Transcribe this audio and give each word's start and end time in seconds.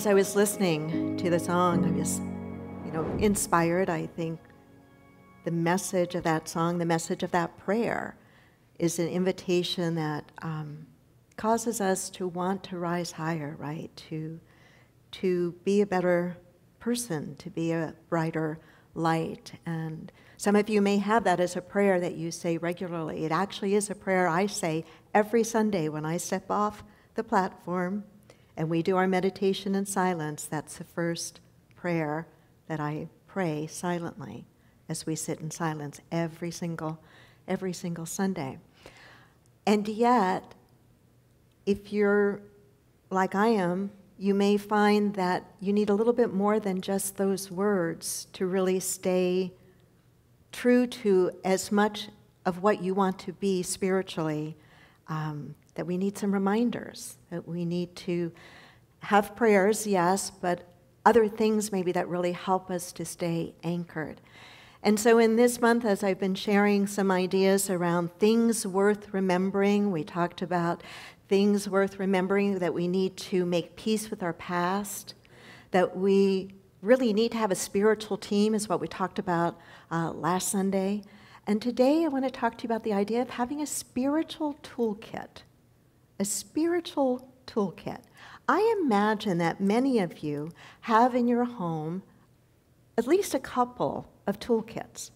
as 0.00 0.06
I 0.06 0.14
was 0.14 0.34
listening 0.34 1.18
to 1.18 1.28
the 1.28 1.38
song, 1.38 1.84
I 1.84 1.90
was, 1.90 2.20
you 2.86 2.90
know, 2.90 3.04
inspired. 3.18 3.90
I 3.90 4.06
think 4.06 4.40
the 5.44 5.50
message 5.50 6.14
of 6.14 6.22
that 6.22 6.48
song, 6.48 6.78
the 6.78 6.86
message 6.86 7.22
of 7.22 7.30
that 7.32 7.58
prayer, 7.58 8.16
is 8.78 8.98
an 8.98 9.08
invitation 9.08 9.96
that 9.96 10.24
um, 10.40 10.86
causes 11.36 11.82
us 11.82 12.08
to 12.12 12.26
want 12.26 12.62
to 12.62 12.78
rise 12.78 13.12
higher, 13.12 13.56
right? 13.58 13.94
To, 14.08 14.40
to 15.10 15.52
be 15.64 15.82
a 15.82 15.86
better 15.86 16.38
person, 16.78 17.36
to 17.36 17.50
be 17.50 17.72
a 17.72 17.94
brighter 18.08 18.58
light. 18.94 19.52
And 19.66 20.10
some 20.38 20.56
of 20.56 20.70
you 20.70 20.80
may 20.80 20.96
have 20.96 21.24
that 21.24 21.40
as 21.40 21.56
a 21.56 21.60
prayer 21.60 22.00
that 22.00 22.14
you 22.14 22.30
say 22.30 22.56
regularly. 22.56 23.26
It 23.26 23.32
actually 23.32 23.74
is 23.74 23.90
a 23.90 23.94
prayer 23.94 24.28
I 24.28 24.46
say 24.46 24.86
every 25.12 25.44
Sunday 25.44 25.90
when 25.90 26.06
I 26.06 26.16
step 26.16 26.50
off 26.50 26.82
the 27.16 27.22
platform 27.22 28.04
and 28.60 28.68
we 28.68 28.82
do 28.82 28.98
our 28.98 29.08
meditation 29.08 29.74
in 29.74 29.86
silence, 29.86 30.44
that's 30.44 30.76
the 30.76 30.84
first 30.84 31.40
prayer 31.74 32.26
that 32.68 32.78
I 32.78 33.08
pray 33.26 33.66
silently 33.66 34.44
as 34.86 35.06
we 35.06 35.16
sit 35.16 35.40
in 35.40 35.50
silence 35.50 36.02
every 36.12 36.50
single 36.50 37.00
every 37.48 37.72
single 37.72 38.04
Sunday. 38.04 38.58
And 39.64 39.88
yet, 39.88 40.54
if 41.64 41.90
you're 41.90 42.42
like 43.08 43.34
I 43.34 43.46
am, 43.46 43.92
you 44.18 44.34
may 44.34 44.58
find 44.58 45.14
that 45.14 45.42
you 45.58 45.72
need 45.72 45.88
a 45.88 45.94
little 45.94 46.12
bit 46.12 46.34
more 46.34 46.60
than 46.60 46.82
just 46.82 47.16
those 47.16 47.50
words 47.50 48.26
to 48.34 48.44
really 48.44 48.78
stay 48.78 49.54
true 50.52 50.86
to 50.86 51.30
as 51.46 51.72
much 51.72 52.10
of 52.44 52.62
what 52.62 52.82
you 52.82 52.92
want 52.92 53.18
to 53.20 53.32
be 53.32 53.62
spiritually 53.62 54.54
um, 55.08 55.54
that 55.76 55.86
we 55.86 55.96
need 55.96 56.18
some 56.18 56.30
reminders, 56.30 57.16
that 57.30 57.48
we 57.48 57.64
need 57.64 57.96
to 57.96 58.30
have 59.00 59.34
prayers, 59.36 59.86
yes, 59.86 60.30
but 60.30 60.62
other 61.04 61.28
things 61.28 61.72
maybe 61.72 61.92
that 61.92 62.08
really 62.08 62.32
help 62.32 62.70
us 62.70 62.92
to 62.92 63.04
stay 63.04 63.54
anchored. 63.62 64.20
And 64.82 64.98
so, 64.98 65.18
in 65.18 65.36
this 65.36 65.60
month, 65.60 65.84
as 65.84 66.02
I've 66.02 66.18
been 66.18 66.34
sharing 66.34 66.86
some 66.86 67.10
ideas 67.10 67.68
around 67.68 68.18
things 68.18 68.66
worth 68.66 69.12
remembering, 69.12 69.90
we 69.90 70.04
talked 70.04 70.40
about 70.40 70.82
things 71.28 71.68
worth 71.68 71.98
remembering 71.98 72.58
that 72.58 72.72
we 72.72 72.88
need 72.88 73.16
to 73.16 73.44
make 73.44 73.76
peace 73.76 74.10
with 74.10 74.22
our 74.22 74.32
past, 74.32 75.14
that 75.70 75.96
we 75.96 76.54
really 76.80 77.12
need 77.12 77.32
to 77.32 77.38
have 77.38 77.50
a 77.50 77.56
spiritual 77.56 78.16
team, 78.16 78.54
is 78.54 78.68
what 78.68 78.80
we 78.80 78.88
talked 78.88 79.18
about 79.18 79.58
uh, 79.90 80.12
last 80.12 80.48
Sunday. 80.48 81.02
And 81.46 81.60
today, 81.60 82.04
I 82.04 82.08
want 82.08 82.24
to 82.24 82.30
talk 82.30 82.56
to 82.58 82.64
you 82.64 82.68
about 82.68 82.84
the 82.84 82.94
idea 82.94 83.20
of 83.20 83.30
having 83.30 83.60
a 83.60 83.66
spiritual 83.66 84.56
toolkit 84.62 85.42
a 86.20 86.24
spiritual 86.24 87.26
toolkit. 87.46 88.02
I 88.52 88.76
imagine 88.82 89.38
that 89.38 89.60
many 89.60 90.00
of 90.00 90.24
you 90.24 90.50
have 90.80 91.14
in 91.14 91.28
your 91.28 91.44
home 91.44 92.02
at 92.98 93.06
least 93.06 93.32
a 93.32 93.38
couple 93.38 94.08
of 94.26 94.40
toolkits. 94.40 95.12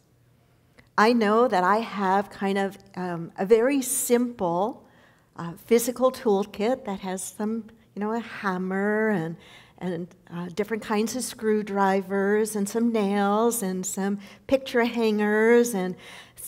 I 0.96 1.12
know 1.12 1.48
that 1.48 1.64
I 1.64 1.78
have 1.78 2.30
kind 2.30 2.56
of 2.56 2.78
um, 2.94 3.32
a 3.36 3.44
very 3.44 3.82
simple 3.82 4.86
uh, 5.34 5.54
physical 5.66 6.12
toolkit 6.12 6.84
that 6.84 7.00
has 7.00 7.24
some, 7.24 7.64
you 7.96 8.00
know, 8.00 8.12
a 8.12 8.20
hammer 8.20 9.08
and 9.08 9.34
and 9.78 10.06
uh, 10.32 10.46
different 10.54 10.84
kinds 10.84 11.16
of 11.16 11.24
screwdrivers 11.24 12.54
and 12.54 12.68
some 12.68 12.92
nails 12.92 13.64
and 13.64 13.84
some 13.84 14.20
picture 14.46 14.84
hangers 14.84 15.74
and 15.74 15.96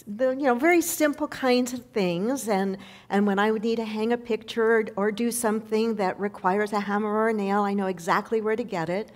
the, 0.06 0.30
you 0.30 0.44
know, 0.44 0.54
very 0.54 0.80
simple 0.80 1.26
kinds 1.28 1.72
of 1.72 1.84
things. 1.86 2.48
And, 2.48 2.78
and 3.10 3.26
when 3.26 3.38
I 3.38 3.50
would 3.50 3.62
need 3.62 3.76
to 3.76 3.84
hang 3.84 4.12
a 4.12 4.18
picture 4.18 4.78
or, 4.78 4.84
or 4.96 5.12
do 5.12 5.30
something 5.30 5.96
that 5.96 6.18
requires 6.20 6.72
a 6.72 6.80
hammer 6.80 7.12
or 7.12 7.28
a 7.28 7.32
nail, 7.32 7.62
I 7.62 7.74
know 7.74 7.86
exactly 7.86 8.40
where 8.40 8.56
to 8.56 8.64
get 8.64 8.88
it. 8.88 9.10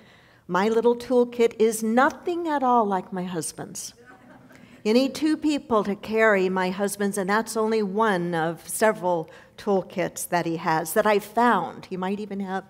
My 0.48 0.68
little 0.68 0.96
toolkit 0.96 1.54
is 1.60 1.82
nothing 1.82 2.48
at 2.48 2.62
all 2.62 2.84
like 2.84 3.12
my 3.12 3.22
husband's. 3.22 3.94
You 4.82 4.94
need 4.94 5.14
two 5.14 5.36
people 5.36 5.84
to 5.84 5.94
carry 5.94 6.48
my 6.48 6.70
husband's, 6.70 7.18
and 7.18 7.28
that's 7.28 7.56
only 7.56 7.82
one 7.82 8.34
of 8.34 8.66
several 8.66 9.28
toolkits 9.58 10.26
that 10.30 10.46
he 10.46 10.56
has 10.56 10.94
that 10.94 11.06
I 11.06 11.18
found. 11.18 11.86
He 11.86 11.98
might 11.98 12.18
even 12.18 12.40
have 12.40 12.64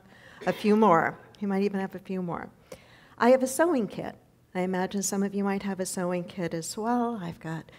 a 0.44 0.52
few 0.52 0.76
more. 0.76 1.16
He 1.38 1.46
might 1.46 1.62
even 1.62 1.78
have 1.78 1.94
a 1.94 2.00
few 2.00 2.20
more. 2.20 2.50
I 3.16 3.30
have 3.30 3.44
a 3.44 3.46
sewing 3.46 3.86
kit. 3.86 4.16
I 4.54 4.62
imagine 4.62 5.02
some 5.02 5.22
of 5.22 5.34
you 5.34 5.44
might 5.44 5.62
have 5.62 5.78
a 5.78 5.86
sewing 5.86 6.24
kit 6.24 6.52
as 6.52 6.76
well. 6.76 7.20
I've 7.22 7.38
got 7.38 7.70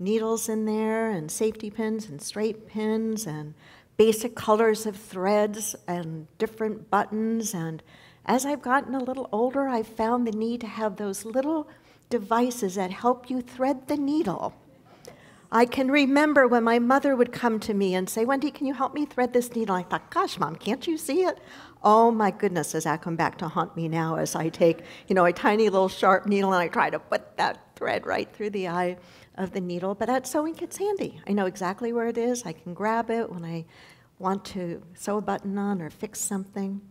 needles 0.00 0.48
in 0.48 0.64
there 0.64 1.10
and 1.10 1.30
safety 1.30 1.70
pins 1.70 2.08
and 2.08 2.20
straight 2.20 2.66
pins 2.66 3.26
and 3.26 3.54
basic 3.96 4.34
colors 4.34 4.86
of 4.86 4.96
threads 4.96 5.76
and 5.86 6.26
different 6.38 6.90
buttons. 6.90 7.54
And 7.54 7.82
as 8.24 8.46
I've 8.46 8.62
gotten 8.62 8.94
a 8.94 9.04
little 9.04 9.28
older, 9.30 9.68
I've 9.68 9.86
found 9.86 10.26
the 10.26 10.32
need 10.32 10.62
to 10.62 10.66
have 10.66 10.96
those 10.96 11.24
little 11.24 11.68
devices 12.08 12.76
that 12.76 12.90
help 12.90 13.28
you 13.28 13.42
thread 13.42 13.88
the 13.88 13.96
needle. 13.96 14.54
I 15.52 15.66
can 15.66 15.90
remember 15.90 16.46
when 16.46 16.62
my 16.62 16.78
mother 16.78 17.16
would 17.16 17.32
come 17.32 17.58
to 17.60 17.74
me 17.74 17.94
and 17.94 18.08
say, 18.08 18.24
Wendy, 18.24 18.50
can 18.50 18.66
you 18.66 18.74
help 18.74 18.94
me 18.94 19.04
thread 19.04 19.32
this 19.32 19.54
needle? 19.54 19.74
I 19.74 19.82
thought, 19.82 20.10
gosh, 20.10 20.38
mom, 20.38 20.56
can't 20.56 20.86
you 20.86 20.96
see 20.96 21.22
it? 21.24 21.38
Oh 21.82 22.10
my 22.10 22.30
goodness, 22.30 22.72
does 22.72 22.84
that 22.84 23.00
come 23.00 23.16
back 23.16 23.38
to 23.38 23.48
haunt 23.48 23.74
me 23.74 23.88
now 23.88 24.16
as 24.16 24.34
I 24.34 24.50
take, 24.50 24.80
you 25.08 25.14
know, 25.14 25.24
a 25.24 25.32
tiny 25.32 25.70
little 25.70 25.88
sharp 25.88 26.26
needle 26.26 26.52
and 26.52 26.60
I 26.60 26.68
try 26.68 26.90
to 26.90 26.98
put 26.98 27.38
that 27.38 27.74
thread 27.74 28.04
right 28.06 28.30
through 28.30 28.50
the 28.50 28.68
eye 28.68 28.98
of 29.36 29.52
the 29.52 29.60
needle, 29.60 29.94
but 29.94 30.10
at 30.10 30.26
sewing 30.26 30.54
kit's 30.54 30.76
handy. 30.76 31.20
I 31.26 31.32
know 31.32 31.46
exactly 31.46 31.94
where 31.94 32.08
it 32.08 32.18
is. 32.18 32.44
I 32.44 32.52
can 32.52 32.74
grab 32.74 33.10
it 33.10 33.32
when 33.32 33.44
I 33.46 33.64
want 34.18 34.44
to 34.46 34.82
sew 34.94 35.16
a 35.16 35.22
button 35.22 35.56
on 35.56 35.80
or 35.80 35.88
fix 35.88 36.20
something. 36.20 36.82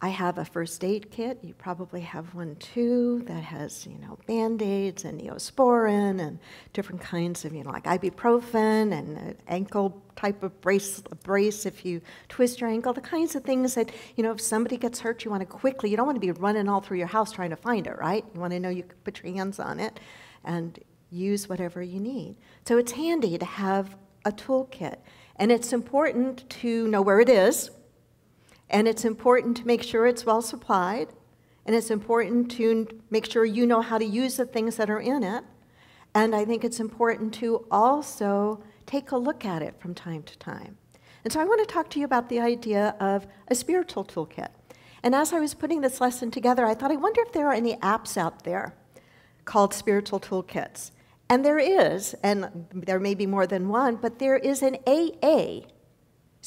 I 0.00 0.10
have 0.10 0.38
a 0.38 0.44
first 0.44 0.84
aid 0.84 1.10
kit. 1.10 1.40
You 1.42 1.54
probably 1.54 2.02
have 2.02 2.32
one 2.32 2.54
too 2.56 3.24
that 3.26 3.42
has, 3.42 3.84
you 3.84 3.98
know, 3.98 4.16
band-aids 4.28 5.04
and 5.04 5.20
neosporin 5.20 6.20
and 6.20 6.38
different 6.72 7.00
kinds 7.00 7.44
of, 7.44 7.52
you 7.52 7.64
know, 7.64 7.70
like 7.70 7.84
ibuprofen 7.84 8.92
and 8.92 9.18
an 9.18 9.36
ankle 9.48 10.00
type 10.14 10.44
of 10.44 10.60
brace, 10.60 11.02
brace 11.24 11.66
if 11.66 11.84
you 11.84 12.00
twist 12.28 12.60
your 12.60 12.70
ankle, 12.70 12.92
the 12.92 13.00
kinds 13.00 13.34
of 13.34 13.42
things 13.42 13.74
that, 13.74 13.90
you 14.14 14.22
know, 14.22 14.30
if 14.30 14.40
somebody 14.40 14.76
gets 14.76 15.00
hurt, 15.00 15.24
you 15.24 15.32
want 15.32 15.40
to 15.40 15.46
quickly, 15.46 15.90
you 15.90 15.96
don't 15.96 16.06
want 16.06 16.16
to 16.16 16.20
be 16.20 16.30
running 16.30 16.68
all 16.68 16.80
through 16.80 16.98
your 16.98 17.08
house 17.08 17.32
trying 17.32 17.50
to 17.50 17.56
find 17.56 17.88
it, 17.88 17.98
right? 17.98 18.24
You 18.34 18.40
want 18.40 18.52
to 18.52 18.60
know 18.60 18.68
you 18.68 18.84
can 18.84 18.98
put 19.02 19.20
your 19.20 19.32
hands 19.34 19.58
on 19.58 19.80
it 19.80 19.98
and 20.44 20.78
use 21.10 21.48
whatever 21.48 21.82
you 21.82 21.98
need. 21.98 22.36
So 22.66 22.78
it's 22.78 22.92
handy 22.92 23.36
to 23.36 23.44
have 23.44 23.96
a 24.24 24.30
toolkit. 24.30 24.98
And 25.36 25.50
it's 25.50 25.72
important 25.72 26.48
to 26.50 26.86
know 26.88 27.02
where 27.02 27.18
it 27.18 27.28
is, 27.28 27.70
and 28.70 28.86
it's 28.86 29.04
important 29.04 29.56
to 29.58 29.66
make 29.66 29.82
sure 29.82 30.06
it's 30.06 30.26
well 30.26 30.42
supplied, 30.42 31.08
and 31.66 31.74
it's 31.74 31.90
important 31.90 32.50
to 32.52 32.86
make 33.10 33.30
sure 33.30 33.44
you 33.44 33.66
know 33.66 33.82
how 33.82 33.98
to 33.98 34.04
use 34.04 34.36
the 34.36 34.46
things 34.46 34.76
that 34.76 34.88
are 34.90 35.00
in 35.00 35.22
it. 35.22 35.44
And 36.14 36.34
I 36.34 36.44
think 36.44 36.64
it's 36.64 36.80
important 36.80 37.34
to 37.34 37.66
also 37.70 38.62
take 38.86 39.10
a 39.10 39.16
look 39.16 39.44
at 39.44 39.62
it 39.62 39.78
from 39.78 39.94
time 39.94 40.22
to 40.22 40.38
time. 40.38 40.78
And 41.24 41.32
so 41.32 41.40
I 41.40 41.44
want 41.44 41.60
to 41.66 41.72
talk 41.72 41.90
to 41.90 41.98
you 41.98 42.04
about 42.04 42.28
the 42.28 42.40
idea 42.40 42.96
of 43.00 43.26
a 43.48 43.54
spiritual 43.54 44.04
toolkit. 44.04 44.48
And 45.02 45.14
as 45.14 45.32
I 45.32 45.40
was 45.40 45.54
putting 45.54 45.80
this 45.80 46.00
lesson 46.00 46.30
together, 46.30 46.64
I 46.64 46.74
thought, 46.74 46.90
I 46.90 46.96
wonder 46.96 47.20
if 47.20 47.32
there 47.32 47.48
are 47.48 47.52
any 47.52 47.76
apps 47.76 48.16
out 48.16 48.44
there 48.44 48.74
called 49.44 49.74
spiritual 49.74 50.20
toolkits. 50.20 50.90
And 51.28 51.44
there 51.44 51.58
is, 51.58 52.14
and 52.22 52.66
there 52.72 52.98
may 52.98 53.14
be 53.14 53.26
more 53.26 53.46
than 53.46 53.68
one, 53.68 53.96
but 53.96 54.18
there 54.18 54.36
is 54.36 54.62
an 54.62 54.76
AA 54.86 55.66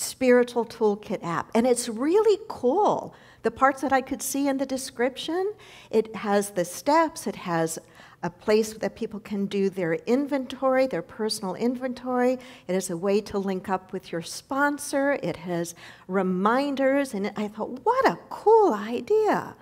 spiritual 0.01 0.65
toolkit 0.65 1.23
app. 1.23 1.51
And 1.55 1.65
it's 1.65 1.87
really 1.87 2.39
cool. 2.47 3.13
The 3.43 3.51
parts 3.51 3.81
that 3.81 3.93
I 3.93 4.01
could 4.01 4.21
see 4.21 4.47
in 4.47 4.57
the 4.57 4.65
description, 4.65 5.53
it 5.89 6.15
has 6.17 6.51
the 6.51 6.65
steps, 6.65 7.27
it 7.27 7.35
has 7.37 7.79
a 8.23 8.29
place 8.29 8.73
that 8.73 8.95
people 8.95 9.19
can 9.19 9.47
do 9.47 9.69
their 9.69 9.93
inventory, 9.93 10.85
their 10.85 11.01
personal 11.01 11.55
inventory. 11.55 12.37
It 12.67 12.75
is 12.75 12.89
a 12.89 12.97
way 12.97 13.19
to 13.21 13.39
link 13.39 13.67
up 13.67 13.91
with 13.91 14.11
your 14.11 14.21
sponsor. 14.21 15.17
It 15.23 15.37
has 15.37 15.73
reminders. 16.07 17.15
And 17.15 17.31
I 17.35 17.47
thought, 17.47 17.83
what 17.83 18.05
a 18.07 18.19
cool 18.29 18.73
idea! 18.73 19.55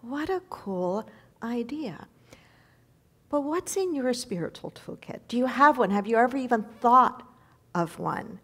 What 0.00 0.30
a 0.30 0.40
cool 0.48 1.06
idea. 1.42 2.06
But 3.28 3.42
what's 3.42 3.76
in 3.76 3.94
your 3.94 4.14
spiritual 4.14 4.70
toolkit? 4.70 5.20
Do 5.28 5.36
you 5.36 5.46
have 5.46 5.76
one? 5.76 5.90
Have 5.90 6.06
you 6.06 6.16
ever 6.16 6.36
even 6.36 6.62
thought 6.80 7.28
of 7.74 7.98
one? 7.98 8.38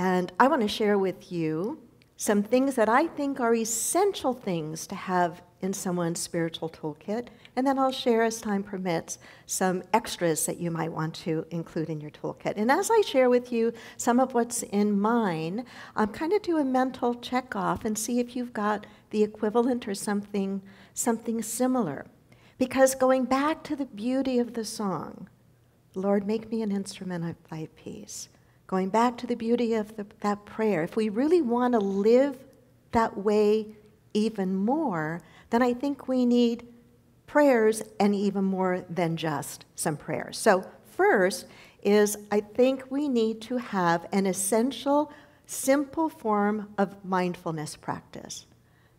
And 0.00 0.32
I 0.40 0.48
want 0.48 0.62
to 0.62 0.68
share 0.68 0.98
with 0.98 1.30
you 1.30 1.78
some 2.16 2.42
things 2.42 2.74
that 2.76 2.88
I 2.88 3.06
think 3.06 3.38
are 3.38 3.54
essential 3.54 4.32
things 4.32 4.86
to 4.86 4.94
have 4.94 5.42
in 5.60 5.74
someone's 5.74 6.18
spiritual 6.18 6.70
toolkit. 6.70 7.26
And 7.54 7.66
then 7.66 7.78
I'll 7.78 7.92
share, 7.92 8.22
as 8.22 8.40
time 8.40 8.62
permits, 8.62 9.18
some 9.44 9.82
extras 9.92 10.46
that 10.46 10.58
you 10.58 10.70
might 10.70 10.90
want 10.90 11.14
to 11.16 11.44
include 11.50 11.90
in 11.90 12.00
your 12.00 12.12
toolkit. 12.12 12.54
And 12.56 12.70
as 12.70 12.90
I 12.90 13.02
share 13.02 13.28
with 13.28 13.52
you 13.52 13.74
some 13.98 14.20
of 14.20 14.32
what's 14.32 14.62
in 14.62 14.98
mine, 14.98 15.66
I'm 15.94 16.08
kind 16.08 16.32
of 16.32 16.40
do 16.40 16.56
a 16.56 16.64
mental 16.64 17.14
check 17.16 17.54
off 17.54 17.84
and 17.84 17.98
see 17.98 18.20
if 18.20 18.34
you've 18.34 18.54
got 18.54 18.86
the 19.10 19.22
equivalent 19.22 19.86
or 19.86 19.94
something, 19.94 20.62
something 20.94 21.42
similar. 21.42 22.06
Because 22.56 22.94
going 22.94 23.26
back 23.26 23.62
to 23.64 23.76
the 23.76 23.84
beauty 23.84 24.38
of 24.38 24.54
the 24.54 24.64
song, 24.64 25.28
Lord, 25.94 26.26
make 26.26 26.50
me 26.50 26.62
an 26.62 26.72
instrument 26.72 27.28
of 27.28 27.36
thy 27.50 27.68
peace. 27.76 28.30
Going 28.70 28.88
back 28.88 29.16
to 29.16 29.26
the 29.26 29.34
beauty 29.34 29.74
of 29.74 29.96
the, 29.96 30.06
that 30.20 30.44
prayer, 30.44 30.84
if 30.84 30.94
we 30.94 31.08
really 31.08 31.42
want 31.42 31.72
to 31.72 31.80
live 31.80 32.38
that 32.92 33.18
way 33.18 33.66
even 34.14 34.54
more, 34.54 35.22
then 35.50 35.60
I 35.60 35.74
think 35.74 36.06
we 36.06 36.24
need 36.24 36.68
prayers 37.26 37.82
and 37.98 38.14
even 38.14 38.44
more 38.44 38.84
than 38.88 39.16
just 39.16 39.64
some 39.74 39.96
prayers. 39.96 40.38
So, 40.38 40.64
first 40.92 41.46
is 41.82 42.16
I 42.30 42.38
think 42.38 42.84
we 42.90 43.08
need 43.08 43.40
to 43.42 43.56
have 43.56 44.06
an 44.12 44.24
essential, 44.24 45.12
simple 45.46 46.08
form 46.08 46.68
of 46.78 47.04
mindfulness 47.04 47.74
practice. 47.74 48.46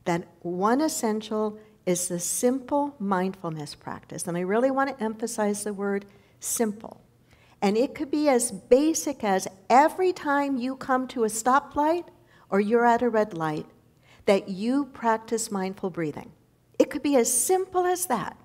That 0.03 0.27
one 0.41 0.81
essential 0.81 1.57
is 1.85 2.09
the 2.09 2.19
simple 2.19 2.93
mindfulness 2.99 3.75
practice. 3.75 4.27
And 4.27 4.35
I 4.35 4.41
really 4.41 4.69
want 4.69 4.89
to 4.89 5.01
emphasize 5.01 5.63
the 5.63 5.73
word 5.73 6.03
simple. 6.41 6.99
And 7.61 7.77
it 7.77 7.93
could 7.93 8.09
be 8.09 8.27
as 8.27 8.51
basic 8.51 9.23
as 9.23 9.47
every 9.71 10.11
time 10.11 10.57
you 10.57 10.75
come 10.75 11.07
to 11.07 11.23
a 11.23 11.27
stoplight 11.27 12.03
or 12.49 12.59
you're 12.59 12.85
at 12.85 13.01
a 13.01 13.09
red 13.09 13.33
light, 13.33 13.65
that 14.25 14.49
you 14.49 14.85
practice 14.85 15.49
mindful 15.49 15.89
breathing. 15.89 16.31
It 16.77 16.89
could 16.89 17.01
be 17.01 17.15
as 17.15 17.33
simple 17.33 17.85
as 17.85 18.05
that. 18.07 18.37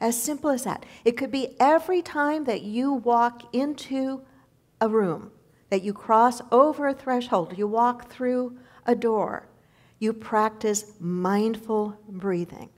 As 0.00 0.20
simple 0.20 0.50
as 0.50 0.64
that. 0.64 0.84
It 1.04 1.12
could 1.12 1.30
be 1.30 1.56
every 1.60 2.02
time 2.02 2.44
that 2.44 2.62
you 2.62 2.92
walk 2.92 3.54
into 3.54 4.22
a 4.80 4.88
room, 4.88 5.30
that 5.68 5.82
you 5.82 5.92
cross 5.92 6.42
over 6.50 6.88
a 6.88 6.94
threshold, 6.94 7.56
you 7.56 7.68
walk 7.68 8.10
through 8.10 8.58
a 8.86 8.96
door, 8.96 9.46
you 10.00 10.12
practice 10.12 10.92
mindful 10.98 11.96
breathing. 12.08 12.70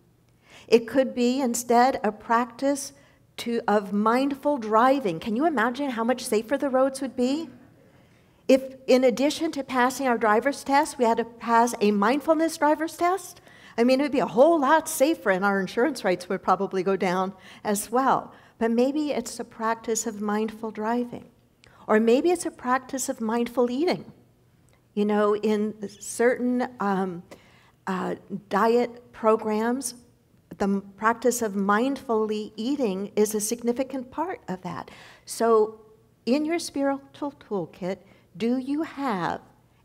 It 0.68 0.86
could 0.86 1.14
be 1.14 1.40
instead 1.40 2.00
a 2.04 2.12
practice 2.12 2.92
to, 3.38 3.62
of 3.66 3.92
mindful 3.94 4.58
driving. 4.58 5.20
Can 5.20 5.36
you 5.36 5.46
imagine 5.46 5.90
how 5.90 6.04
much 6.04 6.22
safer 6.22 6.58
the 6.58 6.68
roads 6.68 7.00
would 7.00 7.16
be? 7.16 7.48
If, 8.48 8.74
in 8.86 9.04
addition 9.04 9.52
to 9.52 9.64
passing 9.64 10.06
our 10.08 10.18
driver's 10.18 10.64
test, 10.64 10.98
we 10.98 11.04
had 11.04 11.18
to 11.18 11.24
pass 11.24 11.74
a 11.80 11.90
mindfulness 11.90 12.56
driver's 12.56 12.96
test, 12.96 13.40
I 13.76 13.84
mean, 13.84 14.00
it 14.00 14.04
would 14.04 14.12
be 14.12 14.18
a 14.18 14.26
whole 14.26 14.60
lot 14.60 14.88
safer, 14.88 15.30
and 15.30 15.44
our 15.44 15.60
insurance 15.60 16.04
rates 16.04 16.28
would 16.28 16.42
probably 16.42 16.82
go 16.82 16.96
down 16.96 17.32
as 17.64 17.90
well. 17.90 18.32
But 18.58 18.70
maybe 18.70 19.10
it's 19.10 19.40
a 19.40 19.44
practice 19.44 20.06
of 20.06 20.20
mindful 20.20 20.70
driving, 20.70 21.30
or 21.86 21.98
maybe 21.98 22.30
it's 22.30 22.46
a 22.46 22.50
practice 22.50 23.08
of 23.08 23.20
mindful 23.20 23.70
eating. 23.70 24.04
You 24.94 25.06
know, 25.06 25.34
in 25.36 25.88
certain 25.88 26.68
um, 26.80 27.22
uh, 27.86 28.16
diet 28.50 29.12
programs, 29.12 29.94
the 30.58 30.82
practice 30.96 31.40
of 31.40 31.52
mindfully 31.54 32.52
eating 32.56 33.10
is 33.16 33.34
a 33.34 33.40
significant 33.40 34.10
part 34.10 34.40
of 34.48 34.60
that. 34.62 34.90
So, 35.24 35.80
in 36.26 36.44
your 36.44 36.58
spiritual 36.58 37.32
toolkit, 37.48 37.98
do 38.36 38.58
you 38.58 38.82
have 38.82 39.40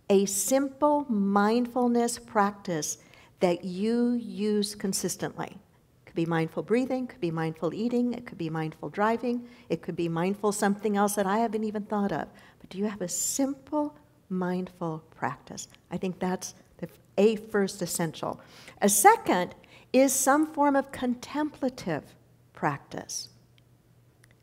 a 0.09 0.25
simple 0.25 1.05
mindfulness 1.09 2.17
practice 2.17 2.97
that 3.39 3.63
you 3.65 4.13
use 4.13 4.75
consistently? 4.75 5.47
It 5.47 6.05
could 6.05 6.15
be 6.15 6.25
mindful 6.25 6.63
breathing, 6.63 7.07
could 7.07 7.21
be 7.21 7.31
mindful 7.31 7.73
eating, 7.73 8.13
it 8.13 8.25
could 8.25 8.37
be 8.37 8.49
mindful 8.49 8.89
driving, 8.89 9.47
it 9.69 9.81
could 9.81 9.95
be 9.95 10.09
mindful 10.09 10.51
something 10.51 10.97
else 10.97 11.15
that 11.15 11.25
I 11.25 11.39
haven't 11.39 11.63
even 11.63 11.83
thought 11.83 12.11
of. 12.11 12.27
But 12.59 12.69
do 12.69 12.77
you 12.77 12.85
have 12.85 13.01
a 13.01 13.07
simple 13.07 13.95
mindful 14.29 15.03
practice. 15.15 15.67
I 15.91 15.97
think 15.97 16.19
that's 16.19 16.55
the, 16.77 16.89
a 17.17 17.35
first 17.35 17.81
essential. 17.81 18.39
A 18.81 18.89
second 18.89 19.55
is 19.93 20.13
some 20.13 20.53
form 20.53 20.75
of 20.75 20.91
contemplative 20.91 22.15
practice. 22.53 23.29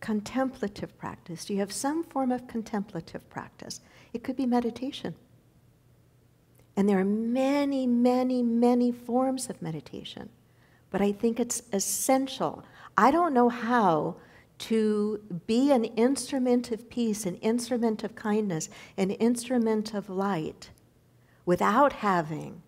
Contemplative 0.05 0.99
practice. 0.99 1.47
Do 1.47 1.55
you 1.55 1.61
have 1.61 1.73
some 1.73 2.05
form 2.05 2.31
of 2.31 2.47
contemplative 2.47 3.27
practice? 3.31 3.81
It 4.12 4.23
could 4.23 4.37
be 4.37 4.45
meditation. 4.45 5.15
And 6.77 6.87
there 6.87 6.99
are 6.99 7.06
many, 7.06 7.87
many, 7.87 8.43
many 8.43 8.93
forms 8.93 9.49
of 9.49 9.62
meditation. 9.62 10.29
But 10.91 11.01
I 11.01 11.11
think 11.11 11.41
it's 11.41 11.62
essential. 11.73 12.65
I 12.99 13.11
don't 13.11 13.33
know 13.33 13.49
how 13.49 14.17
to 14.59 15.23
be 15.47 15.73
an 15.73 15.85
instrument 15.85 16.71
of 16.71 16.91
peace, 16.91 17.25
an 17.25 17.37
instrument 17.37 18.05
of 18.05 18.15
kindness, 18.15 18.69
an 18.99 19.12
instrument 19.12 19.95
of 19.95 20.11
light, 20.11 20.69
without 21.47 21.95
having 21.95 22.61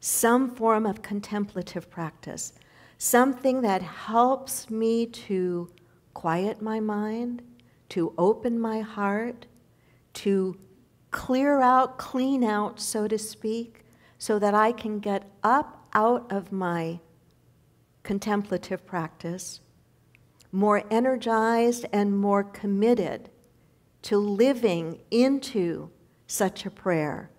some 0.00 0.50
form 0.56 0.86
of 0.86 1.02
contemplative 1.02 1.88
practice, 1.88 2.52
something 2.98 3.60
that 3.60 3.80
helps 3.80 4.68
me 4.68 5.06
to 5.06 5.70
quiet 6.14 6.60
my 6.60 6.80
mind, 6.80 7.42
to 7.90 8.12
open 8.16 8.58
my 8.58 8.80
heart, 8.80 9.46
to 10.14 10.56
clear 11.10 11.60
out, 11.60 11.98
clean 11.98 12.44
out, 12.44 12.80
so 12.80 13.08
to 13.08 13.18
speak, 13.18 13.84
so 14.18 14.38
that 14.38 14.54
I 14.54 14.72
can 14.72 15.00
get 15.00 15.24
up 15.42 15.86
out 15.92 16.30
of 16.30 16.52
my 16.52 17.00
contemplative 18.02 18.86
practice 18.86 19.60
more 20.52 20.82
energized 20.90 21.86
and 21.92 22.18
more 22.18 22.42
committed 22.42 23.30
to 24.02 24.18
living 24.18 25.00
into 25.10 25.90
such 26.26 26.66
a 26.66 26.70
prayer 26.70 27.30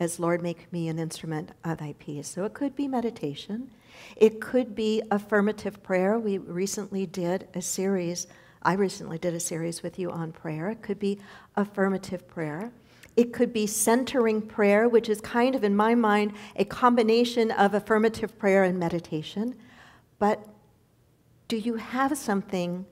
as 0.00 0.20
Lord, 0.20 0.42
make 0.42 0.72
me 0.72 0.88
an 0.88 0.98
instrument 0.98 1.50
of 1.64 1.78
thy 1.78 1.94
peace. 1.98 2.28
So 2.28 2.44
it 2.44 2.54
could 2.54 2.76
be 2.76 2.86
meditation, 2.86 3.70
it 4.16 4.40
could 4.40 4.74
be 4.74 5.02
affirmative 5.10 5.82
prayer. 5.82 6.18
We 6.18 6.38
recently 6.38 7.06
did 7.06 7.48
a 7.54 7.62
series, 7.62 8.26
I 8.62 8.72
recently 8.74 9.18
did 9.18 9.34
a 9.34 9.40
series 9.40 9.82
with 9.82 9.98
you 9.98 10.10
on 10.10 10.32
prayer. 10.32 10.68
It 10.70 10.82
could 10.82 10.98
be 10.98 11.18
affirmative 11.56 12.26
prayer. 12.26 12.72
It 13.16 13.32
could 13.32 13.52
be 13.52 13.66
centering 13.66 14.42
prayer, 14.42 14.88
which 14.88 15.08
is 15.08 15.20
kind 15.20 15.54
of, 15.54 15.64
in 15.64 15.74
my 15.74 15.94
mind, 15.94 16.34
a 16.54 16.64
combination 16.64 17.50
of 17.50 17.74
affirmative 17.74 18.38
prayer 18.38 18.62
and 18.64 18.78
meditation. 18.78 19.56
But 20.18 20.46
do 21.48 21.56
you 21.56 21.74
have 21.74 22.16
something 22.16 22.86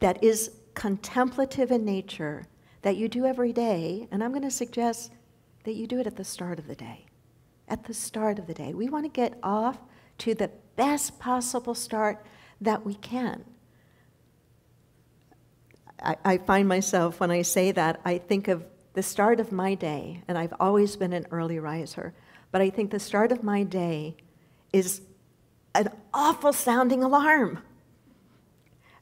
that 0.00 0.22
is 0.24 0.50
contemplative 0.74 1.70
in 1.70 1.84
nature 1.84 2.46
that 2.82 2.96
you 2.96 3.08
do 3.08 3.26
every 3.26 3.52
day? 3.52 4.08
And 4.10 4.24
I'm 4.24 4.30
going 4.30 4.42
to 4.42 4.50
suggest 4.50 5.12
that 5.64 5.74
you 5.74 5.86
do 5.86 6.00
it 6.00 6.06
at 6.06 6.16
the 6.16 6.24
start 6.24 6.58
of 6.58 6.66
the 6.66 6.74
day. 6.74 7.06
At 7.68 7.84
the 7.84 7.94
start 7.94 8.38
of 8.38 8.46
the 8.46 8.54
day. 8.54 8.74
We 8.74 8.88
want 8.88 9.04
to 9.04 9.10
get 9.10 9.38
off 9.42 9.78
to 10.18 10.34
the 10.34 10.50
best 10.76 11.18
possible 11.18 11.74
start 11.74 12.24
that 12.60 12.84
we 12.84 12.94
can. 12.94 13.44
I, 16.00 16.16
I, 16.24 16.38
find 16.38 16.68
myself, 16.68 17.20
when 17.20 17.30
I 17.30 17.42
say 17.42 17.72
that, 17.72 18.00
I 18.04 18.18
think 18.18 18.48
of 18.48 18.64
the 18.94 19.02
start 19.02 19.40
of 19.40 19.52
my 19.52 19.74
day, 19.74 20.22
and 20.28 20.36
I've 20.36 20.54
always 20.60 20.96
been 20.96 21.12
an 21.12 21.26
early 21.30 21.58
riser, 21.58 22.14
but 22.50 22.60
I 22.60 22.70
think 22.70 22.90
the 22.90 23.00
start 23.00 23.32
of 23.32 23.42
my 23.42 23.62
day 23.62 24.16
is 24.72 25.02
an 25.74 25.88
awful 26.12 26.52
sounding 26.52 27.02
alarm. 27.02 27.60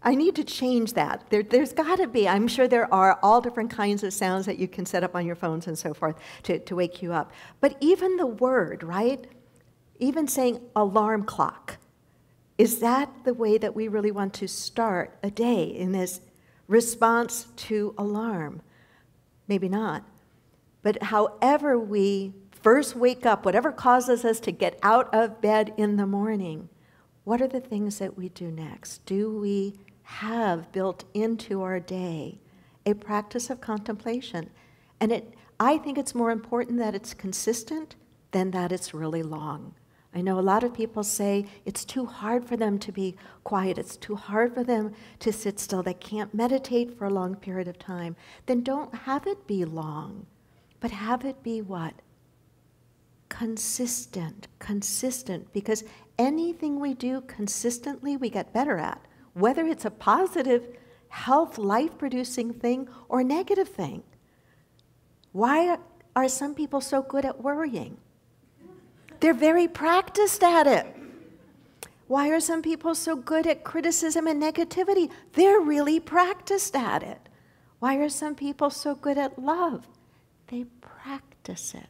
I 0.05 0.15
need 0.15 0.35
to 0.37 0.45
change 0.45 0.95
that. 0.95 1.25
There, 1.31 1.45
has 1.53 1.73
got 1.73 1.99
to 1.99 2.09
be, 2.09 2.29
I'm 2.29 2.49
sure 2.49 2.67
there 2.67 2.93
are 2.93 3.19
all 3.23 3.41
different 3.41 3.71
kinds 3.71 4.03
of 4.03 4.13
sounds 4.13 4.47
that 4.47 4.59
you 4.59 4.67
can 4.67 4.85
set 4.85 5.05
up 5.05 5.15
on 5.15 5.25
your 5.25 5.37
phones 5.37 5.69
and 5.69 5.79
so 5.79 5.95
forth 5.95 6.17
to, 6.45 6.59
to 6.59 6.75
wake 6.75 7.03
you 7.03 7.13
up. 7.13 7.31
But 7.61 7.77
even 7.81 8.17
the 8.17 8.27
word, 8.27 8.83
right? 8.83 9.25
Even 10.03 10.27
saying 10.27 10.61
alarm 10.75 11.25
clock, 11.25 11.79
is 12.59 12.81
that 12.81 13.25
the 13.25 13.35
way 13.35 13.57
that 13.57 13.75
we 13.75 13.87
really 13.87 14.11
want 14.11 14.35
to 14.35 14.49
start 14.49 15.17
a 15.23 15.31
day 15.31 15.63
in 15.65 15.93
this 15.93 16.21
response 16.67 17.47
to 17.57 17.95
alarm? 17.97 18.63
Maybe 19.47 19.69
not. 19.69 20.05
But 20.83 21.05
however 21.05 21.79
we 21.79 22.35
first 22.51 22.97
wake 22.97 23.25
up, 23.25 23.45
whatever 23.45 23.71
causes 23.71 24.25
us 24.25 24.41
to 24.41 24.51
get 24.51 24.79
out 24.83 25.13
of 25.15 25.41
bed 25.41 25.73
in 25.77 25.97
the 25.97 26.07
morning, 26.07 26.69
what 27.23 27.41
are 27.41 27.49
the 27.49 27.61
things 27.61 27.99
that 27.99 28.17
we 28.17 28.29
do 28.29 28.51
next? 28.51 29.07
Do 29.07 29.39
we 29.39 29.77
have 30.03 30.73
built 30.73 31.05
into 31.15 31.63
our 31.63 31.81
day 31.81 32.39
a 32.85 32.95
practice 32.95 33.51
of 33.51 33.61
contemplation. 33.61 34.51
And 35.01 35.13
it, 35.13 35.35
I 35.59 35.79
think 35.79 35.99
it's 35.99 36.15
more 36.15 36.31
important 36.31 36.79
that 36.79 36.95
it's 36.95 37.15
consistent 37.15 37.97
than 38.33 38.51
that 38.51 38.73
it's 38.73 38.93
really 38.93 39.23
long. 39.23 39.75
I 40.15 40.21
know 40.21 40.39
a 40.39 40.41
lot 40.41 40.63
of 40.63 40.75
people 40.75 41.03
say 41.03 41.47
it's 41.65 41.85
too 41.85 42.05
hard 42.05 42.47
for 42.47 42.57
them 42.57 42.79
to 42.81 42.93
be 42.93 43.17
quiet, 43.45 43.79
it's 43.79 43.97
too 43.97 44.15
hard 44.15 44.53
for 44.53 44.63
them 44.63 44.93
to 45.21 45.33
sit 45.33 45.59
still, 45.59 45.83
they 45.83 45.95
can't 45.95 46.35
meditate 46.35 46.99
for 46.99 47.07
a 47.07 47.11
long 47.11 47.35
period 47.35 47.69
of 47.69 47.79
time. 47.79 48.17
Then 48.47 48.63
don't 48.63 48.95
have 48.95 49.27
it 49.27 49.47
be 49.47 49.65
long, 49.65 50.27
but 50.81 50.91
have 50.91 51.25
it 51.25 51.43
be 51.43 51.63
what? 51.63 51.95
Consistent, 53.31 54.49
consistent, 54.59 55.51
because 55.55 55.83
anything 56.19 56.79
we 56.79 56.93
do 56.93 57.23
consistently, 57.23 58.17
we 58.17 58.29
get 58.29 58.53
better 58.53 58.77
at 58.77 59.01
whether 59.35 59.67
it's 59.67 59.85
a 59.85 59.91
positive, 59.91 60.77
health, 61.09 61.59
life 61.59 61.97
producing 61.99 62.53
thing 62.53 62.89
or 63.09 63.21
a 63.21 63.25
negative 63.25 63.69
thing. 63.69 64.03
Why 65.33 65.79
are 66.15 66.29
some 66.29 66.55
people 66.55 66.81
so 66.81 67.03
good 67.03 67.25
at 67.25 67.43
worrying? 67.43 67.97
They're 69.23 69.33
very 69.33 69.69
practiced 69.69 70.43
at 70.43 70.67
it. 70.67 70.85
Why 72.09 72.31
are 72.31 72.41
some 72.41 72.61
people 72.61 72.93
so 72.97 73.15
good 73.15 73.47
at 73.47 73.63
criticism 73.63 74.27
and 74.27 74.43
negativity? 74.43 75.13
They're 75.35 75.61
really 75.61 76.01
practiced 76.01 76.75
at 76.75 77.05
it. 77.05 77.29
Why 77.79 77.99
are 77.99 78.09
some 78.09 78.35
people 78.35 78.69
so 78.69 78.97
good 78.97 79.17
at 79.19 79.39
love? 79.39 79.87
They 80.49 80.65
practice 80.81 81.73
it. 81.73 81.87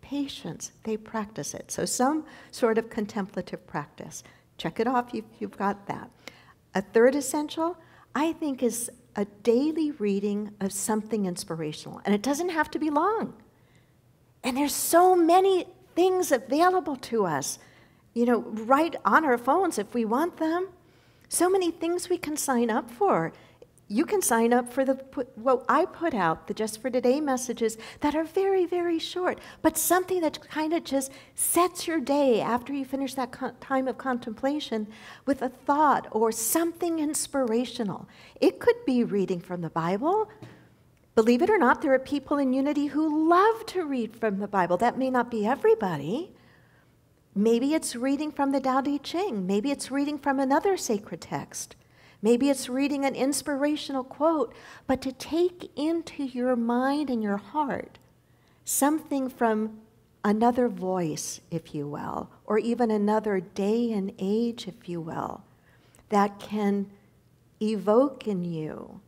patience, 0.00 0.72
they 0.82 0.96
practice 0.96 1.54
it. 1.54 1.70
So, 1.70 1.84
some 1.84 2.26
sort 2.50 2.76
of 2.78 2.90
contemplative 2.90 3.64
practice. 3.66 4.24
Check 4.58 4.80
it 4.80 4.88
off 4.88 5.14
if 5.14 5.24
you've 5.38 5.56
got 5.56 5.86
that. 5.86 6.10
A 6.74 6.82
third 6.82 7.14
essential, 7.14 7.78
I 8.12 8.32
think, 8.32 8.60
is 8.60 8.90
a 9.14 9.24
daily 9.44 9.92
reading 9.92 10.50
of 10.60 10.72
something 10.72 11.26
inspirational. 11.26 12.02
And 12.04 12.12
it 12.12 12.22
doesn't 12.22 12.48
have 12.48 12.72
to 12.72 12.80
be 12.80 12.90
long. 12.90 13.34
And 14.42 14.56
there's 14.56 14.74
so 14.74 15.14
many 15.14 15.66
things 15.94 16.32
available 16.32 16.96
to 16.96 17.26
us, 17.26 17.58
you 18.14 18.26
know, 18.26 18.40
right 18.40 18.94
on 19.04 19.24
our 19.24 19.38
phones 19.38 19.78
if 19.78 19.94
we 19.94 20.04
want 20.04 20.36
them. 20.36 20.68
So 21.28 21.48
many 21.48 21.70
things 21.70 22.08
we 22.08 22.18
can 22.18 22.36
sign 22.36 22.70
up 22.70 22.90
for 22.90 23.32
you 23.92 24.06
can 24.06 24.22
sign 24.22 24.54
up 24.54 24.72
for 24.72 24.86
the 24.86 24.94
what 25.34 25.66
I 25.68 25.84
put 25.84 26.14
out, 26.14 26.46
the 26.46 26.54
Just 26.54 26.80
for 26.80 26.88
Today 26.88 27.20
messages 27.20 27.76
that 28.00 28.14
are 28.14 28.24
very, 28.24 28.64
very 28.64 28.98
short, 28.98 29.38
but 29.60 29.76
something 29.76 30.22
that 30.22 30.48
kind 30.48 30.72
of 30.72 30.82
just 30.82 31.12
sets 31.34 31.86
your 31.86 32.00
day 32.00 32.40
after 32.40 32.72
you 32.72 32.86
finish 32.86 33.12
that 33.14 33.60
time 33.60 33.86
of 33.88 33.98
contemplation 33.98 34.88
with 35.26 35.42
a 35.42 35.50
thought 35.50 36.08
or 36.10 36.32
something 36.32 37.00
inspirational. 37.00 38.08
It 38.40 38.60
could 38.60 38.82
be 38.86 39.04
reading 39.04 39.40
from 39.40 39.60
the 39.60 39.68
Bible. 39.68 40.30
Believe 41.14 41.42
it 41.42 41.50
or 41.50 41.58
not, 41.58 41.82
there 41.82 41.92
are 41.92 41.98
people 41.98 42.38
in 42.38 42.54
Unity 42.54 42.86
who 42.86 43.28
love 43.28 43.66
to 43.66 43.84
read 43.84 44.16
from 44.16 44.38
the 44.38 44.48
Bible. 44.48 44.78
That 44.78 44.96
may 44.96 45.10
not 45.10 45.30
be 45.30 45.46
everybody. 45.46 46.32
Maybe 47.34 47.74
it's 47.74 47.94
reading 47.94 48.32
from 48.32 48.52
the 48.52 48.60
Tao 48.60 48.80
Te 48.80 48.98
Ching. 48.98 49.46
Maybe 49.46 49.70
it's 49.70 49.90
reading 49.90 50.18
from 50.18 50.40
another 50.40 50.76
sacred 50.76 51.20
text. 51.20 51.76
Maybe 52.22 52.48
it's 52.48 52.68
reading 52.68 53.04
an 53.04 53.14
inspirational 53.14 54.04
quote, 54.04 54.54
but 54.86 55.02
to 55.02 55.12
take 55.12 55.70
into 55.76 56.22
your 56.24 56.56
mind 56.56 57.10
and 57.10 57.22
your 57.22 57.36
heart 57.36 57.98
something 58.64 59.28
from 59.28 59.80
another 60.24 60.68
voice, 60.68 61.40
if 61.50 61.74
you 61.74 61.86
will, 61.88 62.30
or 62.46 62.58
even 62.58 62.90
another 62.90 63.40
day 63.40 63.92
and 63.92 64.12
age, 64.18 64.68
if 64.68 64.88
you 64.88 65.00
will, 65.00 65.42
that 66.10 66.38
can 66.38 66.90
evoke 67.60 68.26
in 68.26 68.44
you 68.44 69.00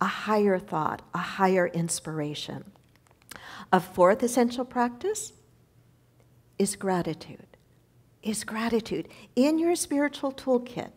a 0.00 0.06
higher 0.06 0.58
thought, 0.58 1.02
a 1.14 1.18
higher 1.18 1.66
inspiration. 1.66 2.64
A 3.72 3.80
fourth 3.80 4.22
essential 4.22 4.64
practice 4.64 5.32
is 6.58 6.76
gratitude. 6.76 7.46
Is 8.22 8.44
gratitude. 8.44 9.08
In 9.36 9.58
your 9.58 9.74
spiritual 9.76 10.32
toolkit, 10.32 10.90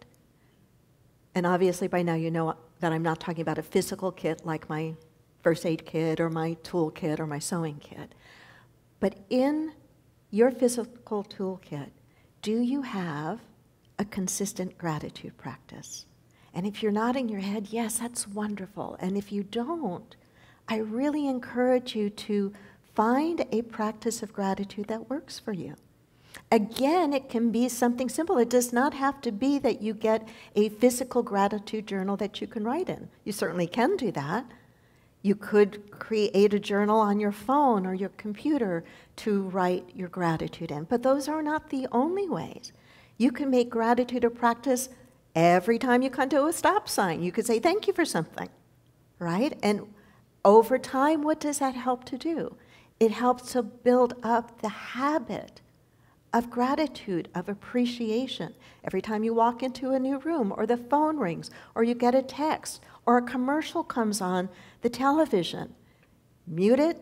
and 1.36 1.46
obviously, 1.46 1.88
by 1.88 2.02
now, 2.02 2.16
you 2.16 2.30
know 2.30 2.56
that 2.80 2.92
I'm 2.92 3.02
not 3.02 3.20
talking 3.20 3.42
about 3.42 3.58
a 3.58 3.64
physical 3.64 4.12
kit 4.12 4.46
like 4.46 4.70
my 4.70 4.94
first 5.42 5.66
aid 5.66 5.86
kit 5.86 6.20
or 6.20 6.30
my 6.30 6.54
tool 6.64 6.92
kit 6.92 7.20
or 7.20 7.26
my 7.26 7.40
sewing 7.40 7.78
kit. 7.80 8.14
But 9.00 9.16
in 9.30 9.74
your 10.32 10.52
physical 10.52 11.24
toolkit, 11.24 11.90
do 12.42 12.60
you 12.60 12.82
have 12.82 13.40
a 14.00 14.06
consistent 14.06 14.78
gratitude 14.78 15.38
practice? 15.38 16.06
And 16.54 16.68
if 16.68 16.84
you're 16.84 16.92
nodding 16.92 17.30
your 17.30 17.40
head, 17.40 17.68
yes, 17.72 18.00
that's 18.00 18.28
wonderful. 18.28 18.96
And 19.00 19.18
if 19.18 19.32
you 19.32 19.44
don't, 19.44 20.16
I 20.68 20.78
really 20.78 21.28
encourage 21.28 21.96
you 21.96 22.10
to 22.10 22.54
find 22.94 23.46
a 23.52 23.64
practice 23.64 24.22
of 24.22 24.34
gratitude 24.34 24.88
that 24.88 25.10
works 25.10 25.40
for 25.40 25.52
you. 25.52 25.76
Again, 26.52 27.14
it 27.14 27.30
can 27.30 27.52
be 27.52 27.68
something 27.70 28.10
simple. 28.10 28.38
It 28.38 28.50
does 28.50 28.72
not 28.72 28.94
have 28.94 29.22
to 29.22 29.32
be 29.32 29.58
that 29.60 29.82
you 29.82 29.94
get 29.94 30.28
a 30.56 30.70
physical 30.70 31.24
gratitude 31.24 31.88
journal 31.88 32.18
that 32.18 32.42
you 32.42 32.48
can 32.48 32.64
write 32.64 32.90
in. 32.90 33.10
You 33.24 33.32
certainly 33.32 33.68
can 33.68 33.98
do 33.98 34.12
that. 34.12 34.46
You 35.24 35.36
could 35.36 35.90
create 35.92 36.54
a 36.54 36.60
journal 36.60 37.00
on 37.00 37.20
your 37.20 37.32
phone 37.32 37.88
or 37.88 37.94
your 37.94 38.10
computer 38.10 38.84
to 39.18 39.44
write 39.44 39.90
your 39.96 40.10
gratitude 40.10 40.70
in. 40.70 40.84
But 40.84 41.02
those 41.02 41.28
are 41.28 41.42
not 41.42 41.70
the 41.70 41.88
only 41.92 42.28
ways. 42.28 42.74
You 43.18 43.32
can 43.32 43.50
make 43.50 43.70
gratitude 43.70 44.24
a 44.24 44.30
practice 44.30 44.90
every 45.36 45.80
time 45.80 46.02
you 46.02 46.10
come 46.10 46.30
to 46.30 46.46
a 46.46 46.54
stop 46.54 46.88
sign. 46.88 47.22
You 47.24 47.32
could 47.32 47.46
say 47.46 47.60
thank 47.60 47.88
you 47.88 47.94
for 47.94 48.06
something, 48.06 48.50
right? 49.20 49.58
And 49.64 49.94
over 50.46 50.78
time, 50.78 51.24
what 51.24 51.40
does 51.40 51.60
that 51.60 51.76
help 51.76 52.04
to 52.06 52.18
do? 52.18 52.56
It 53.00 53.12
helps 53.12 53.52
to 53.54 53.64
build 53.64 54.16
up 54.24 54.62
the 54.62 54.70
habit 54.70 55.62
of 56.34 56.50
gratitude, 56.50 57.30
of 57.36 57.48
appreciation. 57.48 58.54
Every 58.84 59.02
time 59.02 59.24
you 59.24 59.34
walk 59.34 59.62
into 59.62 59.92
a 59.92 60.00
new 60.00 60.18
room, 60.20 60.54
or 60.56 60.66
the 60.66 60.78
phone 60.78 61.18
rings, 61.18 61.52
or 61.76 61.84
you 61.84 61.94
get 61.94 62.16
a 62.16 62.24
text, 62.24 62.82
or 63.06 63.18
a 63.18 63.22
commercial 63.22 63.84
comes 63.84 64.20
on 64.20 64.50
the 64.82 64.90
television, 64.90 65.76
mute 66.48 66.80
it, 66.80 67.00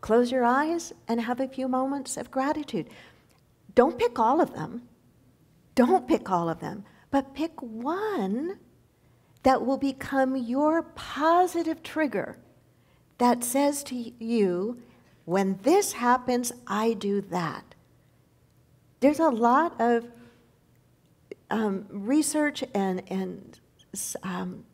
close 0.00 0.32
your 0.32 0.44
eyes, 0.44 0.92
and 1.08 1.20
have 1.20 1.40
a 1.40 1.48
few 1.48 1.68
moments 1.68 2.16
of 2.16 2.30
gratitude. 2.30 2.88
Don't 3.74 3.98
pick 3.98 4.18
all 4.18 4.40
of 4.40 4.54
them. 4.54 4.82
Don't 5.74 6.06
pick 6.06 6.30
all 6.30 6.48
of 6.48 6.60
them, 6.60 6.84
but 7.14 7.32
pick 7.32 7.62
one 7.62 8.58
that 9.44 9.64
will 9.64 9.78
become 9.78 10.34
your 10.34 10.82
positive 10.82 11.80
trigger 11.80 12.36
that 13.18 13.44
says 13.44 13.84
to 13.84 13.94
you, 14.18 14.82
when 15.24 15.56
this 15.62 15.92
happens, 15.92 16.50
I 16.66 16.94
do 16.94 17.20
that. 17.20 17.76
There's 18.98 19.20
a 19.20 19.28
lot 19.28 19.80
of 19.80 20.08
um, 21.52 21.86
research 21.88 22.64
and, 22.74 23.00
and 23.06 23.60
um, 24.24 24.64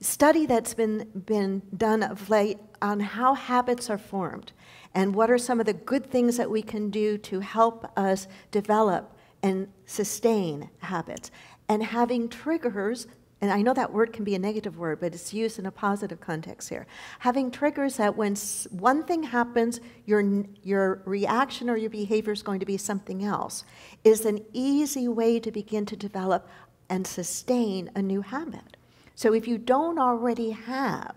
study 0.00 0.46
that's 0.46 0.72
been, 0.72 1.06
been 1.26 1.60
done 1.76 2.02
of 2.02 2.30
late 2.30 2.56
on 2.80 3.00
how 3.00 3.34
habits 3.34 3.90
are 3.90 3.98
formed 3.98 4.52
and 4.94 5.14
what 5.14 5.30
are 5.30 5.36
some 5.36 5.60
of 5.60 5.66
the 5.66 5.74
good 5.74 6.10
things 6.10 6.38
that 6.38 6.50
we 6.50 6.62
can 6.62 6.88
do 6.88 7.18
to 7.18 7.40
help 7.40 7.92
us 7.94 8.26
develop 8.50 9.18
and 9.42 9.68
sustain 9.86 10.70
habits. 10.78 11.30
And 11.70 11.84
having 11.84 12.28
triggers 12.28 13.06
and 13.40 13.50
I 13.50 13.62
know 13.62 13.72
that 13.72 13.92
word 13.92 14.12
can 14.12 14.24
be 14.24 14.34
a 14.34 14.38
negative 14.38 14.76
word, 14.76 15.00
but 15.00 15.14
it's 15.14 15.32
used 15.32 15.58
in 15.58 15.64
a 15.64 15.70
positive 15.70 16.20
context 16.20 16.68
here. 16.68 16.86
Having 17.20 17.52
triggers 17.52 17.96
that 17.96 18.14
when 18.14 18.36
one 18.70 19.02
thing 19.02 19.22
happens, 19.22 19.80
your, 20.04 20.44
your 20.62 21.00
reaction 21.06 21.70
or 21.70 21.76
your 21.78 21.88
behavior 21.88 22.34
is 22.34 22.42
going 22.42 22.60
to 22.60 22.66
be 22.66 22.76
something 22.76 23.24
else, 23.24 23.64
is 24.04 24.26
an 24.26 24.44
easy 24.52 25.08
way 25.08 25.40
to 25.40 25.50
begin 25.50 25.86
to 25.86 25.96
develop 25.96 26.48
and 26.90 27.06
sustain 27.06 27.90
a 27.94 28.02
new 28.02 28.20
habit. 28.20 28.76
So 29.14 29.32
if 29.32 29.48
you 29.48 29.56
don't 29.56 29.98
already 29.98 30.50
have 30.50 31.14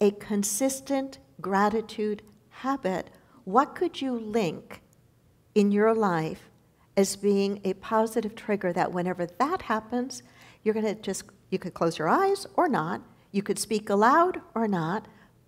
a 0.00 0.12
consistent 0.12 1.18
gratitude 1.42 2.22
habit, 2.48 3.10
what 3.44 3.74
could 3.74 4.00
you 4.00 4.18
link 4.18 4.80
in 5.54 5.70
your 5.70 5.92
life 5.92 6.47
as 6.98 7.14
being 7.14 7.60
a 7.62 7.74
positive 7.74 8.34
trigger 8.34 8.72
that 8.72 8.90
whenever 8.92 9.24
that 9.24 9.62
happens, 9.62 10.24
you're 10.64 10.74
going 10.74 10.84
to 10.84 11.00
just 11.00 11.22
you 11.48 11.56
could 11.56 11.72
close 11.72 11.96
your 11.96 12.08
eyes 12.08 12.44
or 12.56 12.68
not. 12.68 13.00
You 13.30 13.40
could 13.40 13.58
speak 13.58 13.88
aloud 13.88 14.40
or 14.56 14.66
not, 14.66 15.06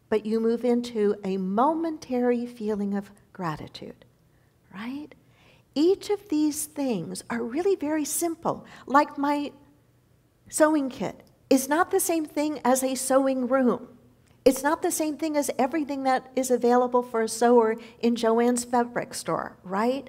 but 0.08 0.24
you 0.24 0.38
move 0.38 0.64
into 0.64 1.16
a 1.24 1.38
momentary 1.38 2.46
feeling 2.46 2.94
of 2.94 3.10
gratitude, 3.32 4.04
right? 4.72 5.08
Each 5.74 6.08
of 6.08 6.28
these 6.28 6.66
things 6.66 7.24
are 7.28 7.42
really 7.42 7.74
very 7.74 8.04
simple. 8.04 8.64
Like 8.86 9.18
my 9.18 9.50
sewing 10.48 10.88
kit 10.88 11.24
is 11.50 11.68
not 11.68 11.90
the 11.90 12.00
same 12.00 12.26
thing 12.26 12.60
as 12.64 12.84
a 12.84 12.94
sewing 12.94 13.48
room. 13.48 13.88
It's 14.44 14.62
not 14.62 14.82
the 14.82 14.92
same 14.92 15.16
thing 15.16 15.36
as 15.36 15.50
everything 15.58 16.04
that 16.04 16.30
is 16.36 16.50
available 16.52 17.02
for 17.02 17.22
a 17.22 17.28
sewer 17.28 17.76
in 17.98 18.14
Joann's 18.14 18.64
fabric 18.64 19.14
store, 19.14 19.56
right? 19.64 20.08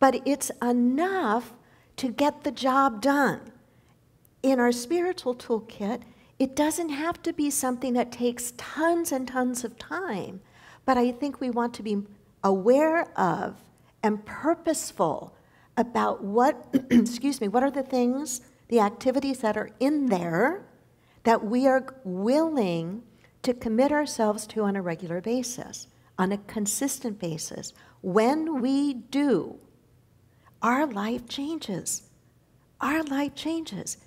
But 0.00 0.22
it's 0.26 0.50
enough 0.60 1.52
to 1.98 2.08
get 2.08 2.42
the 2.42 2.50
job 2.50 3.00
done 3.00 3.52
in 4.42 4.58
our 4.58 4.72
spiritual 4.72 5.34
toolkit, 5.34 6.02
it 6.38 6.56
doesn't 6.56 6.88
have 6.88 7.22
to 7.22 7.32
be 7.32 7.50
something 7.50 7.92
that 7.92 8.10
takes 8.10 8.52
tons 8.56 9.12
and 9.12 9.28
tons 9.28 9.64
of 9.64 9.78
time, 9.78 10.40
but 10.86 10.96
I 10.96 11.12
think 11.12 11.40
we 11.40 11.50
want 11.50 11.74
to 11.74 11.82
be 11.82 12.02
aware 12.42 13.02
of 13.18 13.56
and 14.02 14.24
purposeful 14.24 15.36
about 15.76 16.24
what, 16.24 16.66
excuse 16.90 17.40
me, 17.40 17.48
what 17.48 17.62
are 17.62 17.70
the 17.70 17.82
things, 17.82 18.40
the 18.68 18.80
activities 18.80 19.40
that 19.40 19.56
are 19.56 19.70
in 19.78 20.06
there 20.06 20.64
that 21.24 21.44
we 21.44 21.66
are 21.66 21.94
willing 22.04 23.02
to 23.42 23.52
commit 23.52 23.92
ourselves 23.92 24.46
to 24.46 24.62
on 24.62 24.76
a 24.76 24.82
regular 24.82 25.20
basis, 25.20 25.88
on 26.18 26.32
a 26.32 26.38
consistent 26.38 27.18
basis. 27.18 27.74
When 28.00 28.62
we 28.62 28.94
do, 28.94 29.58
our 30.62 30.86
life 30.86 31.28
changes. 31.28 32.02
Our 32.80 33.02
life 33.02 33.34
changes 33.34 33.98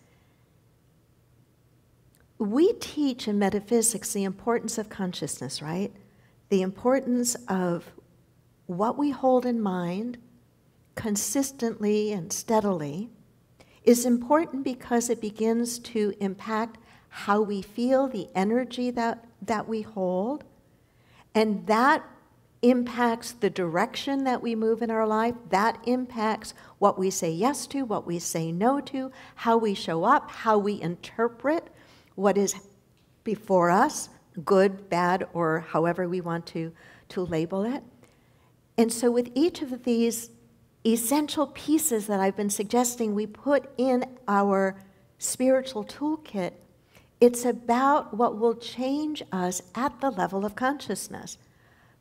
we 2.43 2.73
teach 2.73 3.27
in 3.27 3.39
metaphysics 3.39 4.13
the 4.13 4.23
importance 4.23 4.77
of 4.77 4.89
consciousness, 4.89 5.61
right? 5.61 5.91
The 6.49 6.61
importance 6.61 7.35
of 7.47 7.91
what 8.65 8.97
we 8.97 9.11
hold 9.11 9.45
in 9.45 9.61
mind 9.61 10.17
consistently 10.95 12.11
and 12.11 12.31
steadily 12.31 13.09
is 13.83 14.05
important 14.05 14.63
because 14.63 15.09
it 15.09 15.21
begins 15.21 15.79
to 15.79 16.13
impact 16.19 16.77
how 17.09 17.41
we 17.41 17.61
feel, 17.61 18.07
the 18.07 18.27
energy 18.33 18.91
that, 18.91 19.25
that 19.41 19.67
we 19.67 19.81
hold. 19.81 20.43
And 21.35 21.65
that 21.67 22.03
impacts 22.63 23.33
the 23.33 23.49
direction 23.49 24.23
that 24.23 24.41
we 24.41 24.55
move 24.55 24.81
in 24.81 24.89
our 24.89 25.05
life. 25.05 25.35
That 25.49 25.77
impacts 25.85 26.53
what 26.79 26.97
we 26.97 27.09
say 27.09 27.29
yes 27.29 27.67
to, 27.67 27.83
what 27.83 28.07
we 28.07 28.17
say 28.17 28.51
no 28.51 28.79
to, 28.81 29.11
how 29.35 29.57
we 29.57 29.73
show 29.73 30.05
up, 30.05 30.31
how 30.31 30.57
we 30.57 30.81
interpret 30.81 31.67
what 32.15 32.37
is 32.37 32.55
before 33.23 33.69
us, 33.69 34.09
good, 34.45 34.89
bad, 34.89 35.27
or 35.33 35.59
however 35.59 36.07
we 36.07 36.21
want 36.21 36.45
to, 36.47 36.71
to 37.09 37.21
label 37.21 37.63
it. 37.63 37.83
And 38.77 38.91
so, 38.91 39.11
with 39.11 39.29
each 39.35 39.61
of 39.61 39.83
these 39.83 40.31
essential 40.85 41.47
pieces 41.47 42.07
that 42.07 42.19
I've 42.19 42.35
been 42.35 42.49
suggesting 42.49 43.13
we 43.13 43.27
put 43.27 43.69
in 43.77 44.05
our 44.27 44.75
spiritual 45.17 45.83
toolkit, 45.83 46.53
it's 47.21 47.45
about 47.45 48.15
what 48.15 48.37
will 48.37 48.55
change 48.55 49.23
us 49.31 49.61
at 49.75 50.01
the 50.01 50.09
level 50.09 50.45
of 50.45 50.55
consciousness. 50.55 51.37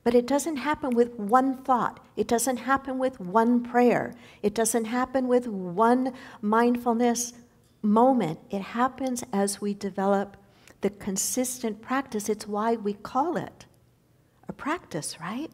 But 0.04 0.14
it 0.14 0.26
doesn't 0.26 0.56
happen 0.56 0.90
with 0.90 1.14
one 1.18 1.58
thought. 1.62 2.04
It 2.16 2.26
doesn't 2.26 2.58
happen 2.58 2.98
with 2.98 3.20
one 3.20 3.62
prayer. 3.62 4.14
It 4.42 4.54
doesn't 4.54 4.86
happen 4.86 5.28
with 5.28 5.46
one 5.46 6.12
mindfulness 6.40 7.34
moment. 7.82 8.40
It 8.50 8.62
happens 8.62 9.22
as 9.32 9.60
we 9.60 9.74
develop 9.74 10.36
the 10.80 10.90
consistent 10.90 11.80
practice. 11.80 12.28
It's 12.28 12.48
why 12.48 12.74
we 12.74 12.94
call 12.94 13.36
it 13.36 13.66
a 14.48 14.52
practice, 14.52 15.20
right? 15.20 15.50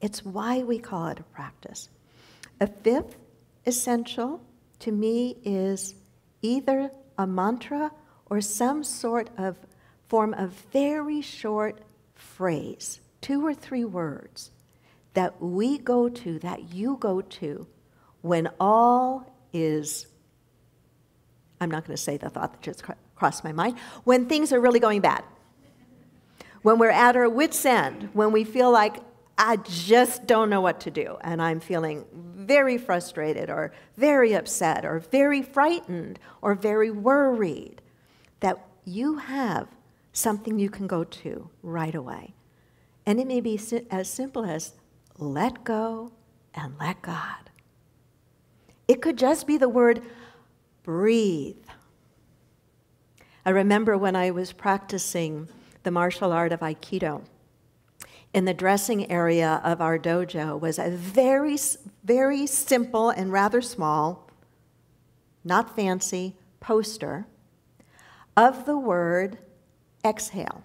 It's 0.00 0.24
why 0.24 0.62
we 0.62 0.78
call 0.78 1.08
it 1.08 1.18
a 1.18 1.24
practice. 1.24 1.88
A 2.60 2.66
fifth 2.66 3.16
essential 3.66 4.42
to 4.80 4.92
me 4.92 5.36
is 5.44 5.94
either 6.42 6.90
a 7.16 7.26
mantra 7.26 7.90
or 8.26 8.40
some 8.40 8.84
sort 8.84 9.30
of 9.36 9.56
form 10.08 10.34
of 10.34 10.52
very 10.72 11.20
short 11.20 11.80
phrase, 12.14 13.00
two 13.20 13.44
or 13.44 13.54
three 13.54 13.84
words, 13.84 14.50
that 15.14 15.40
we 15.42 15.78
go 15.78 16.08
to, 16.08 16.38
that 16.38 16.72
you 16.72 16.96
go 17.00 17.20
to, 17.20 17.66
when 18.22 18.48
all 18.60 19.34
is, 19.52 20.06
I'm 21.60 21.70
not 21.70 21.84
going 21.84 21.96
to 21.96 22.02
say 22.02 22.16
the 22.16 22.28
thought 22.28 22.52
that 22.52 22.62
just 22.62 22.84
crossed 23.16 23.42
my 23.42 23.52
mind, 23.52 23.78
when 24.04 24.26
things 24.26 24.52
are 24.52 24.60
really 24.60 24.80
going 24.80 25.00
bad. 25.00 25.24
When 26.62 26.78
we're 26.78 26.90
at 26.90 27.16
our 27.16 27.28
wits' 27.28 27.64
end, 27.64 28.10
when 28.12 28.32
we 28.32 28.44
feel 28.44 28.70
like, 28.70 28.98
I 29.40 29.56
just 29.58 30.26
don't 30.26 30.50
know 30.50 30.60
what 30.60 30.80
to 30.80 30.90
do, 30.90 31.16
and 31.20 31.40
I'm 31.40 31.60
feeling 31.60 32.04
very 32.12 32.76
frustrated, 32.76 33.50
or 33.50 33.72
very 33.96 34.32
upset, 34.34 34.84
or 34.84 34.98
very 34.98 35.42
frightened, 35.42 36.18
or 36.42 36.54
very 36.54 36.90
worried 36.90 37.80
that 38.40 38.58
you 38.84 39.18
have 39.18 39.68
something 40.12 40.58
you 40.58 40.70
can 40.70 40.88
go 40.88 41.04
to 41.04 41.50
right 41.62 41.94
away. 41.94 42.34
And 43.08 43.18
it 43.18 43.26
may 43.26 43.40
be 43.40 43.58
as 43.90 44.06
simple 44.10 44.44
as 44.44 44.74
let 45.16 45.64
go 45.64 46.12
and 46.52 46.74
let 46.78 47.00
God. 47.00 47.48
It 48.86 49.00
could 49.00 49.16
just 49.16 49.46
be 49.46 49.56
the 49.56 49.66
word 49.66 50.02
breathe. 50.82 51.64
I 53.46 53.50
remember 53.50 53.96
when 53.96 54.14
I 54.14 54.30
was 54.30 54.52
practicing 54.52 55.48
the 55.84 55.90
martial 55.90 56.32
art 56.32 56.52
of 56.52 56.60
Aikido, 56.60 57.22
in 58.34 58.44
the 58.44 58.52
dressing 58.52 59.10
area 59.10 59.62
of 59.64 59.80
our 59.80 59.98
dojo 59.98 60.60
was 60.60 60.78
a 60.78 60.90
very, 60.90 61.56
very 62.04 62.46
simple 62.46 63.08
and 63.08 63.32
rather 63.32 63.62
small, 63.62 64.30
not 65.42 65.74
fancy, 65.74 66.36
poster 66.60 67.26
of 68.36 68.66
the 68.66 68.76
word 68.76 69.38
exhale. 70.04 70.62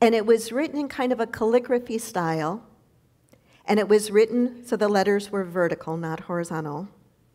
And 0.00 0.14
it 0.14 0.24
was 0.24 0.50
written 0.50 0.78
in 0.78 0.88
kind 0.88 1.12
of 1.12 1.20
a 1.20 1.26
calligraphy 1.26 1.98
style, 1.98 2.62
and 3.66 3.78
it 3.78 3.88
was 3.88 4.10
written 4.10 4.66
so 4.66 4.76
the 4.76 4.88
letters 4.88 5.30
were 5.30 5.44
vertical, 5.44 5.96
not 5.96 6.20
horizontal. 6.20 6.88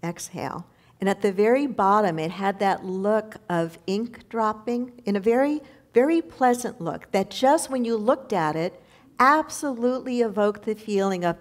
Exhale. 0.04 0.65
And 0.99 1.10
at 1.10 1.21
the 1.21 1.32
very 1.32 1.67
bottom, 1.67 2.19
it 2.19 2.32
had 2.32 2.60
that 2.60 2.86
look 2.86 3.38
of 3.49 3.78
ink 3.86 4.28
dropping 4.30 4.91
in 5.06 5.15
a 5.15 5.19
very, 5.19 5.62
very 5.93 6.21
pleasant 6.21 6.82
look 6.82 7.12
that 7.12 7.30
just 7.30 7.69
when 7.69 7.86
you 7.86 7.97
looked 7.97 8.34
at 8.34 8.56
it, 8.56 8.82
absolutely 9.19 10.21
evoked 10.21 10.63
the 10.63 10.73
feeling 10.75 11.25
of, 11.25 11.38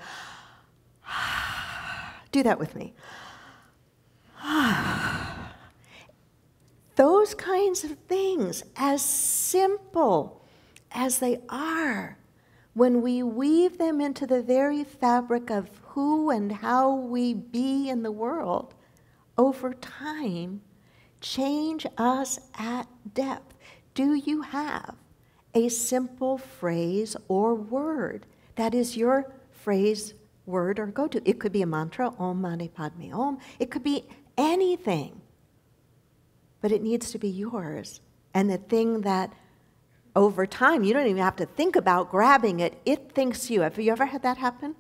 do 2.33 2.43
that 2.43 2.59
with 2.59 2.75
me. 2.75 2.95
Those 6.97 7.35
kinds 7.35 7.85
of 7.85 7.99
things, 8.09 8.65
as 8.77 9.03
simple 9.03 10.44
as 10.95 11.19
they 11.19 11.41
are, 11.49 12.17
when 12.73 13.03
we 13.03 13.23
weave 13.23 13.79
them 13.79 14.01
into 14.01 14.27
the 14.27 14.43
very 14.43 14.83
fabric 14.83 15.51
of 15.51 15.71
who 15.89 16.31
and 16.31 16.51
how 16.51 16.95
we 16.95 17.35
be 17.35 17.89
in 17.89 18.03
the 18.03 18.11
world, 18.11 18.75
over 19.37 19.75
time, 19.75 20.61
change 21.21 21.87
us 21.99 22.39
at 22.55 22.87
depth. 23.15 23.55
Do 23.95 24.15
you 24.15 24.43
have 24.43 24.95
a 25.55 25.69
simple 25.69 26.39
phrase 26.39 27.17
or 27.29 27.55
word 27.55 28.27
that 28.57 28.75
is 28.75 28.97
your 28.97 29.33
phrase, 29.51 30.15
word, 30.47 30.79
or 30.79 30.87
go 30.87 31.07
to? 31.09 31.29
It 31.29 31.39
could 31.39 31.53
be 31.53 31.63
a 31.63 31.67
mantra, 31.67 32.13
Om 32.19 32.41
Mani 32.41 32.69
Padme 32.69 33.13
Om. 33.13 33.39
It 33.59 33.71
could 33.71 33.85
be 33.85 34.05
anything 34.37 35.21
but 36.65 36.73
it 36.73 36.83
needs 36.83 37.11
to 37.11 37.19
be 37.19 37.29
yours. 37.29 38.01
And 38.33 38.49
the 38.49 38.57
thing 38.57 39.03
that 39.03 39.35
over 40.17 40.47
time, 40.47 40.85
you 40.85 40.93
don't 40.93 41.07
even 41.07 41.23
have 41.23 41.37
to 41.37 41.47
think 41.47 41.77
about 41.77 42.11
grabbing 42.11 42.61
it, 42.61 42.81
it 42.85 43.13
thinks 43.13 43.51
you. 43.51 43.63
Have 43.63 43.79
you 43.79 43.91
ever 43.93 44.07
had 44.07 44.23
that 44.23 44.39
happen? 44.39 44.77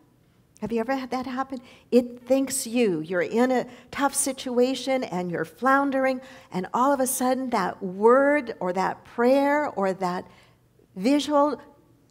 Have 0.60 0.72
you 0.72 0.80
ever 0.80 0.94
had 0.94 1.10
that 1.10 1.26
happen? 1.26 1.60
It 1.90 2.20
thinks 2.26 2.66
you. 2.66 3.00
You're 3.00 3.22
in 3.22 3.50
a 3.50 3.66
tough 3.90 4.14
situation 4.14 5.04
and 5.04 5.30
you're 5.30 5.44
floundering, 5.44 6.20
and 6.50 6.66
all 6.72 6.92
of 6.92 7.00
a 7.00 7.06
sudden, 7.06 7.50
that 7.50 7.82
word 7.82 8.54
or 8.60 8.72
that 8.72 9.04
prayer 9.04 9.68
or 9.68 9.92
that 9.94 10.26
visual 10.96 11.60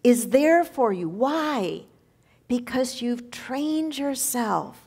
is 0.03 0.29
there 0.29 0.63
for 0.63 0.91
you. 0.91 1.07
Why? 1.07 1.85
Because 2.47 3.01
you've 3.01 3.31
trained 3.31 3.97
yourself. 3.97 4.85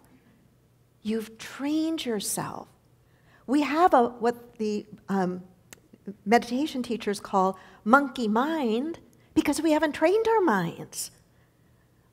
You've 1.03 1.39
trained 1.39 2.05
yourself 2.05 2.69
we 3.47 3.63
have 3.63 3.95
a, 3.95 4.09
what 4.09 4.59
the 4.59 4.87
um, 5.09 5.43
meditation 6.25 6.83
teachers 6.83 7.21
call 7.21 7.59
monkey 7.85 8.29
mind 8.29 8.99
because 9.35 9.61
we 9.61 9.73
haven't 9.73 9.93
trained 9.93 10.27
our 10.29 10.41
minds. 10.41 11.11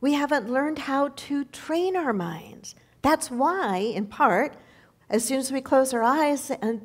We 0.02 0.14
haven't 0.14 0.52
learned 0.52 0.80
how 0.80 1.10
to 1.10 1.46
train 1.46 1.96
our 1.96 2.14
minds. 2.14 2.76
That's 3.02 3.32
why, 3.32 3.78
in 3.78 4.08
part, 4.08 4.58
as 5.10 5.24
soon 5.24 5.40
as 5.40 5.52
we 5.52 5.62
close 5.62 5.94
our 5.94 6.04
eyes 6.04 6.52
and, 6.52 6.82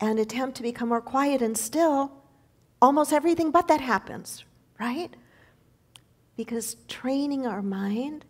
and 0.00 0.18
attempt 0.18 0.56
to 0.58 0.62
become 0.62 0.90
more 0.90 1.00
quiet 1.00 1.42
and 1.42 1.56
still, 1.56 2.12
almost 2.80 3.12
everything 3.12 3.50
but 3.50 3.68
that 3.68 3.80
happens, 3.80 4.44
right? 4.78 5.14
Because 6.36 6.76
training 6.88 7.46
our 7.46 7.62
mind 7.62 8.24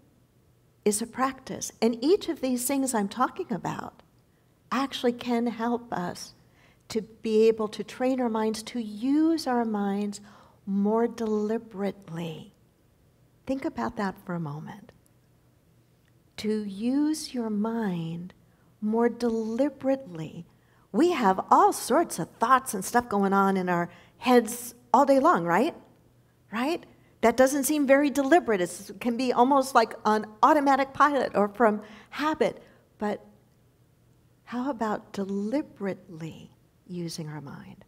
is 0.84 1.02
a 1.02 1.06
practice. 1.06 1.70
And 1.82 2.02
each 2.02 2.28
of 2.28 2.40
these 2.40 2.66
things 2.66 2.94
I'm 2.94 3.08
talking 3.08 3.52
about 3.52 4.02
actually 4.72 5.12
can 5.12 5.46
help 5.48 5.92
us 5.92 6.34
to 6.90 7.02
be 7.02 7.48
able 7.48 7.68
to 7.68 7.82
train 7.82 8.20
our 8.20 8.28
minds 8.28 8.62
to 8.62 8.80
use 8.80 9.46
our 9.46 9.64
minds 9.64 10.20
more 10.66 11.08
deliberately. 11.08 12.52
Think 13.46 13.64
about 13.64 13.96
that 13.96 14.14
for 14.24 14.34
a 14.34 14.40
moment. 14.40 14.92
To 16.38 16.64
use 16.64 17.34
your 17.34 17.50
mind 17.50 18.34
more 18.80 19.08
deliberately. 19.08 20.46
We 20.92 21.12
have 21.12 21.40
all 21.50 21.72
sorts 21.72 22.18
of 22.18 22.30
thoughts 22.38 22.74
and 22.74 22.84
stuff 22.84 23.08
going 23.08 23.32
on 23.32 23.56
in 23.56 23.68
our 23.68 23.90
heads 24.18 24.74
all 24.92 25.04
day 25.04 25.18
long, 25.18 25.44
right? 25.44 25.74
Right? 26.52 26.84
That 27.20 27.36
doesn't 27.36 27.64
seem 27.64 27.86
very 27.86 28.10
deliberate. 28.10 28.60
It 28.60 28.92
can 29.00 29.16
be 29.16 29.32
almost 29.32 29.74
like 29.74 29.94
an 30.04 30.26
automatic 30.42 30.92
pilot 30.92 31.32
or 31.34 31.48
from 31.48 31.82
habit. 32.10 32.62
But 32.98 33.24
how 34.44 34.70
about 34.70 35.12
deliberately 35.12 36.50
using 36.90 37.28
our 37.28 37.40
mind? 37.40 37.84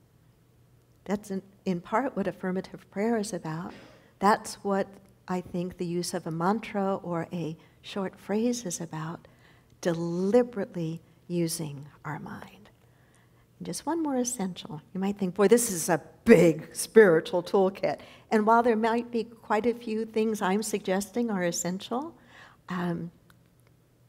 That's 1.04 1.30
in, 1.30 1.42
in 1.64 1.80
part 1.80 2.16
what 2.16 2.26
affirmative 2.26 2.88
prayer 2.90 3.16
is 3.16 3.32
about. 3.32 3.72
That's 4.18 4.54
what 4.64 4.86
I 5.28 5.40
think 5.40 5.78
the 5.78 5.86
use 5.86 6.14
of 6.14 6.26
a 6.26 6.30
mantra 6.30 6.96
or 6.96 7.26
a 7.32 7.56
short 7.82 8.18
phrase 8.18 8.64
is 8.64 8.80
about 8.80 9.26
deliberately 9.80 11.02
using 11.26 11.86
our 12.04 12.18
mind. 12.18 12.70
And 13.58 13.66
just 13.66 13.86
one 13.86 14.02
more 14.02 14.16
essential. 14.16 14.80
You 14.94 15.00
might 15.00 15.18
think, 15.18 15.34
boy, 15.34 15.48
this 15.48 15.70
is 15.70 15.88
a 15.88 16.00
big 16.24 16.74
spiritual 16.74 17.42
toolkit. 17.42 17.98
And 18.30 18.46
while 18.46 18.62
there 18.62 18.76
might 18.76 19.10
be 19.10 19.24
quite 19.24 19.66
a 19.66 19.74
few 19.74 20.04
things 20.04 20.40
I'm 20.40 20.62
suggesting 20.62 21.30
are 21.30 21.42
essential, 21.42 22.14
um, 22.68 23.10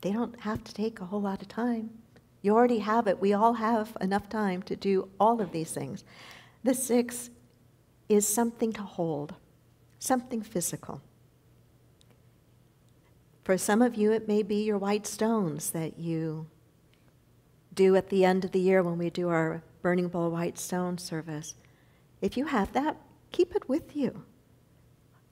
they 0.02 0.12
don't 0.12 0.40
have 0.42 0.64
to 0.64 0.74
take 0.74 1.00
a 1.02 1.06
whole 1.06 1.22
lot 1.22 1.42
of 1.42 1.48
time. 1.48 1.90
You 2.44 2.54
already 2.56 2.80
have 2.80 3.08
it. 3.08 3.20
We 3.20 3.34
all 3.34 3.54
have 3.54 3.98
enough 4.00 4.30
time 4.30 4.62
to 4.64 4.76
do 4.76 5.10
all 5.20 5.42
of 5.42 5.52
these 5.52 5.72
things. 5.72 6.04
The 6.64 6.76
sixth 6.76 7.32
is 8.10 8.28
something 8.28 8.74
to 8.74 8.82
hold, 8.84 9.34
something 9.98 10.42
physical. 10.44 11.02
For 13.44 13.58
some 13.58 13.82
of 13.82 13.96
you, 13.96 14.12
it 14.12 14.28
may 14.28 14.44
be 14.44 14.64
your 14.64 14.78
white 14.78 15.08
stones 15.08 15.72
that 15.72 15.98
you 15.98 16.48
do 17.74 17.96
at 17.96 18.10
the 18.10 18.26
end 18.26 18.44
of 18.46 18.52
the 18.52 18.60
year 18.60 18.84
when 18.84 18.98
we 18.98 19.10
do 19.10 19.30
our 19.30 19.64
Burning 19.82 20.10
Bowl 20.10 20.30
White 20.30 20.60
Stone 20.60 20.98
service. 20.98 21.56
If 22.22 22.38
you 22.38 22.46
have 22.46 22.74
that, 22.74 22.98
keep 23.32 23.56
it 23.56 23.68
with 23.68 23.96
you. 23.96 24.24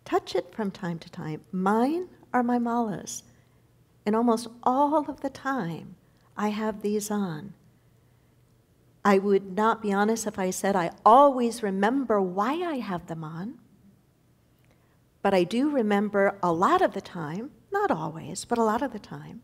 Touch 0.06 0.34
it 0.36 0.54
from 0.54 0.72
time 0.72 0.98
to 1.00 1.10
time. 1.10 1.42
Mine 1.52 2.08
are 2.34 2.44
my 2.44 2.58
malas. 2.58 3.24
And 4.06 4.16
almost 4.16 4.48
all 4.64 5.10
of 5.10 5.22
the 5.22 5.30
time, 5.30 5.96
I 6.42 6.50
have 6.50 6.82
these 6.82 7.12
on. 7.12 7.54
I 9.06 9.20
would 9.20 9.56
not 9.56 9.80
be 9.80 9.94
honest 9.94 10.26
if 10.26 10.40
I 10.40 10.50
said 10.50 10.76
I 10.76 10.90
always 11.06 11.62
remember 11.62 12.20
why 12.20 12.54
I 12.64 12.80
have 12.80 13.06
them 13.06 13.24
on. 13.24 13.60
But 15.22 15.36
I 15.36 15.44
do 15.44 15.70
remember 15.70 16.40
a 16.42 16.52
lot 16.52 16.82
of 16.82 16.94
the 16.94 17.02
time, 17.02 17.52
not 17.72 17.92
always, 17.92 18.44
but 18.44 18.58
a 18.58 18.64
lot 18.64 18.82
of 18.82 18.92
the 18.92 18.98
time. 18.98 19.44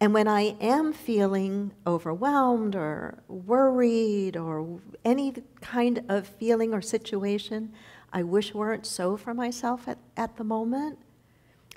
And 0.00 0.12
when 0.12 0.26
I 0.26 0.56
am 0.60 0.92
feeling 0.92 1.70
overwhelmed 1.86 2.74
or 2.74 3.22
worried 3.28 4.36
or 4.36 4.80
any 5.04 5.34
kind 5.60 6.04
of 6.08 6.26
feeling 6.26 6.74
or 6.74 6.82
situation 6.82 7.72
I 8.12 8.24
wish 8.24 8.52
weren't 8.52 8.86
so 8.86 9.16
for 9.16 9.34
myself 9.34 9.86
at, 9.86 9.98
at 10.16 10.36
the 10.36 10.42
moment, 10.42 10.98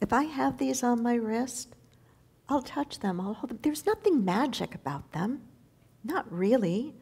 if 0.02 0.12
I 0.12 0.24
have 0.24 0.58
these 0.58 0.82
on 0.82 1.04
my 1.04 1.14
wrist, 1.14 1.75
I'll 2.48 2.62
touch 2.62 3.00
them, 3.00 3.20
I'll 3.20 3.34
hold 3.34 3.50
them. 3.50 3.60
There's 3.62 3.86
nothing 3.86 4.24
magic 4.24 4.76
about 4.76 5.12
them, 5.12 5.42
not 6.04 6.32
really. 6.32 6.94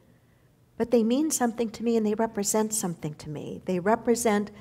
But 0.77 0.91
they 0.91 1.03
mean 1.03 1.29
something 1.31 1.69
to 1.69 1.83
me 1.83 1.97
and 1.97 2.05
they 2.05 2.15
represent 2.15 2.73
something 2.73 3.13
to 3.15 3.29
me. 3.29 3.61
They 3.65 3.79
represent 3.79 4.51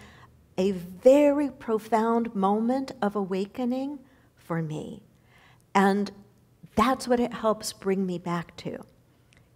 a 0.58 0.72
very 0.72 1.50
profound 1.50 2.34
moment 2.34 2.92
of 3.00 3.16
awakening 3.16 3.98
for 4.36 4.60
me. 4.60 5.02
And 5.74 6.10
that's 6.74 7.08
what 7.08 7.20
it 7.20 7.32
helps 7.32 7.72
bring 7.72 8.04
me 8.04 8.18
back 8.18 8.56
to. 8.58 8.84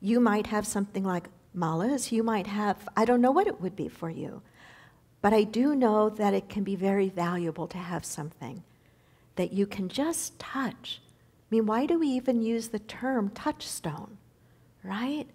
You 0.00 0.20
might 0.20 0.46
have 0.46 0.66
something 0.66 1.04
like 1.04 1.28
malas, 1.56 2.12
you 2.12 2.22
might 2.22 2.46
have, 2.46 2.88
I 2.96 3.04
don't 3.04 3.20
know 3.20 3.30
what 3.30 3.46
it 3.46 3.60
would 3.60 3.76
be 3.76 3.88
for 3.88 4.10
you, 4.10 4.42
but 5.22 5.32
I 5.32 5.42
do 5.42 5.74
know 5.74 6.08
that 6.10 6.34
it 6.34 6.48
can 6.48 6.64
be 6.64 6.76
very 6.76 7.08
valuable 7.08 7.66
to 7.68 7.78
have 7.78 8.04
something 8.04 8.62
that 9.36 9.52
you 9.52 9.66
can 9.66 9.88
just 9.88 10.38
touch. 10.38 11.00
I 11.46 11.54
mean, 11.54 11.66
why 11.66 11.86
do 11.86 11.98
we 11.98 12.08
even 12.08 12.42
use 12.42 12.68
the 12.68 12.80
term 12.80 13.30
touchstone, 13.30 14.18
right? 14.82 15.28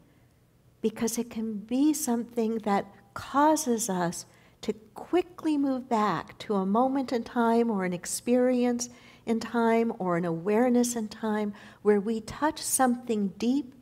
Because 0.81 1.17
it 1.17 1.29
can 1.29 1.53
be 1.53 1.93
something 1.93 2.57
that 2.59 2.85
causes 3.13 3.89
us 3.89 4.25
to 4.61 4.73
quickly 4.93 5.57
move 5.57 5.87
back 5.87 6.37
to 6.39 6.55
a 6.55 6.65
moment 6.65 7.13
in 7.13 7.23
time 7.23 7.71
or 7.71 7.85
an 7.85 7.93
experience 7.93 8.89
in 9.25 9.39
time 9.39 9.93
or 9.99 10.17
an 10.17 10.25
awareness 10.25 10.95
in 10.95 11.07
time 11.07 11.53
where 11.81 11.99
we 11.99 12.19
touch 12.21 12.59
something 12.59 13.29
deep, 13.37 13.73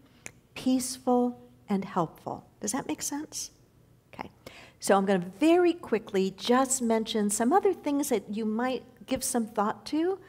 peaceful, 0.53 1.39
and 1.67 1.85
helpful. 1.85 2.45
Does 2.61 2.73
that 2.73 2.87
make 2.87 3.01
sense? 3.01 3.51
Okay. 4.13 4.29
So 4.79 4.95
I'm 4.95 5.05
going 5.05 5.21
to 5.21 5.27
very 5.39 5.73
quickly 5.73 6.31
just 6.37 6.81
mention 6.81 7.29
some 7.29 7.51
other 7.51 7.73
things 7.73 8.09
that 8.09 8.33
you 8.33 8.45
might 8.45 8.83
give 9.05 9.23
some 9.23 9.47
thought 9.47 9.85
to 9.87 10.19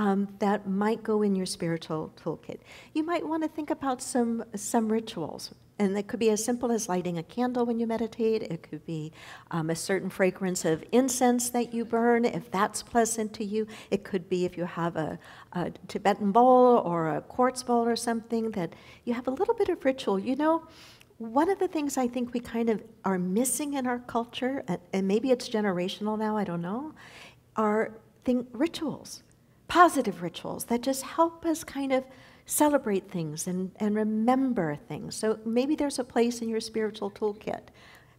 um, 0.00 0.28
that 0.38 0.66
might 0.66 1.02
go 1.02 1.20
in 1.20 1.36
your 1.36 1.44
spiritual 1.44 2.10
toolkit. 2.16 2.60
You 2.94 3.02
might 3.02 3.28
want 3.28 3.42
to 3.42 3.50
think 3.50 3.68
about 3.68 4.00
some, 4.00 4.42
some 4.56 4.90
rituals. 4.90 5.54
And 5.78 5.96
it 5.96 6.08
could 6.08 6.18
be 6.18 6.30
as 6.30 6.42
simple 6.42 6.72
as 6.72 6.88
lighting 6.88 7.18
a 7.18 7.22
candle 7.22 7.66
when 7.66 7.78
you 7.78 7.86
meditate. 7.86 8.42
It 8.42 8.62
could 8.62 8.86
be 8.86 9.12
um, 9.50 9.68
a 9.68 9.76
certain 9.76 10.08
fragrance 10.08 10.64
of 10.64 10.82
incense 10.90 11.50
that 11.50 11.74
you 11.74 11.84
burn, 11.84 12.24
if 12.24 12.50
that's 12.50 12.82
pleasant 12.82 13.34
to 13.34 13.44
you. 13.44 13.66
It 13.90 14.02
could 14.02 14.26
be 14.30 14.46
if 14.46 14.56
you 14.56 14.64
have 14.64 14.96
a, 14.96 15.18
a 15.52 15.70
Tibetan 15.86 16.32
bowl 16.32 16.78
or 16.78 17.14
a 17.14 17.20
quartz 17.20 17.62
bowl 17.62 17.86
or 17.86 17.96
something 17.96 18.52
that 18.52 18.72
you 19.04 19.12
have 19.12 19.28
a 19.28 19.30
little 19.30 19.54
bit 19.54 19.68
of 19.68 19.84
ritual. 19.84 20.18
You 20.18 20.36
know, 20.36 20.66
one 21.18 21.50
of 21.50 21.58
the 21.58 21.68
things 21.68 21.98
I 21.98 22.08
think 22.08 22.32
we 22.32 22.40
kind 22.40 22.70
of 22.70 22.82
are 23.04 23.18
missing 23.18 23.74
in 23.74 23.86
our 23.86 23.98
culture, 23.98 24.64
and 24.94 25.06
maybe 25.06 25.30
it's 25.30 25.46
generational 25.46 26.18
now, 26.18 26.38
I 26.38 26.44
don't 26.44 26.62
know, 26.62 26.94
are 27.56 27.92
rituals, 28.54 29.22
positive 29.70 30.20
rituals 30.20 30.64
that 30.64 30.80
just 30.80 31.02
help 31.02 31.46
us 31.46 31.62
kind 31.62 31.92
of 31.92 32.04
celebrate 32.44 33.08
things 33.08 33.46
and, 33.46 33.70
and 33.76 33.94
remember 33.94 34.74
things. 34.74 35.14
So 35.14 35.38
maybe 35.44 35.76
there's 35.76 36.00
a 36.00 36.04
place 36.04 36.42
in 36.42 36.48
your 36.48 36.60
spiritual 36.60 37.08
toolkit 37.12 37.62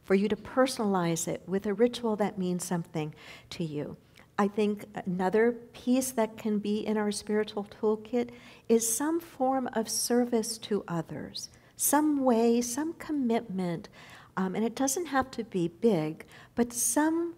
for 0.06 0.16
you 0.16 0.30
to 0.30 0.38
personalize 0.38 1.28
it 1.28 1.44
with 1.46 1.66
a 1.66 1.74
ritual 1.74 2.16
that 2.16 2.38
means 2.38 2.66
something 2.66 3.14
to 3.50 3.66
you. 3.66 3.98
I 4.40 4.48
think 4.48 4.86
another 5.06 5.52
piece 5.52 6.12
that 6.12 6.38
can 6.38 6.58
be 6.58 6.88
in 6.88 6.96
our 6.96 7.12
spiritual 7.12 7.68
toolkit 7.82 8.30
is 8.70 8.88
some 8.88 9.20
form 9.20 9.70
of 9.74 9.90
service 9.90 10.58
to 10.60 10.86
others, 10.88 11.50
some 11.76 12.24
way, 12.24 12.62
some 12.62 12.94
commitment. 12.94 13.90
Um, 14.38 14.56
and 14.56 14.64
it 14.64 14.74
doesn't 14.74 15.08
have 15.08 15.30
to 15.32 15.44
be 15.44 15.68
big, 15.68 16.26
but 16.56 16.72
something 16.72 17.36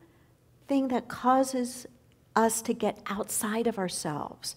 that 0.90 1.08
causes 1.08 1.88
us 2.36 2.62
to 2.64 2.74
get 2.74 3.00
outside 3.08 3.68
of 3.68 3.78
ourselves. 3.78 4.56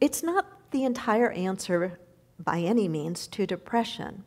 It's 0.00 0.22
not 0.22 0.70
the 0.70 0.84
entire 0.84 1.30
answer 1.30 1.98
by 2.38 2.60
any 2.60 2.88
means 2.88 3.26
to 3.28 3.46
depression. 3.46 4.24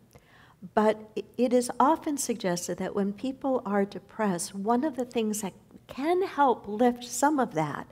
But 0.76 1.18
it 1.38 1.54
is 1.54 1.72
often 1.80 2.18
suggested 2.18 2.78
that 2.78 2.94
when 2.94 3.14
people 3.14 3.64
are 3.66 3.84
depressed, 3.86 4.54
one 4.54 4.84
of 4.84 4.96
the 4.96 5.06
things 5.06 5.42
that 5.42 5.54
can 5.88 6.24
help 6.24 6.68
lift 6.68 7.04
some 7.04 7.40
of 7.40 7.56
that 7.56 7.88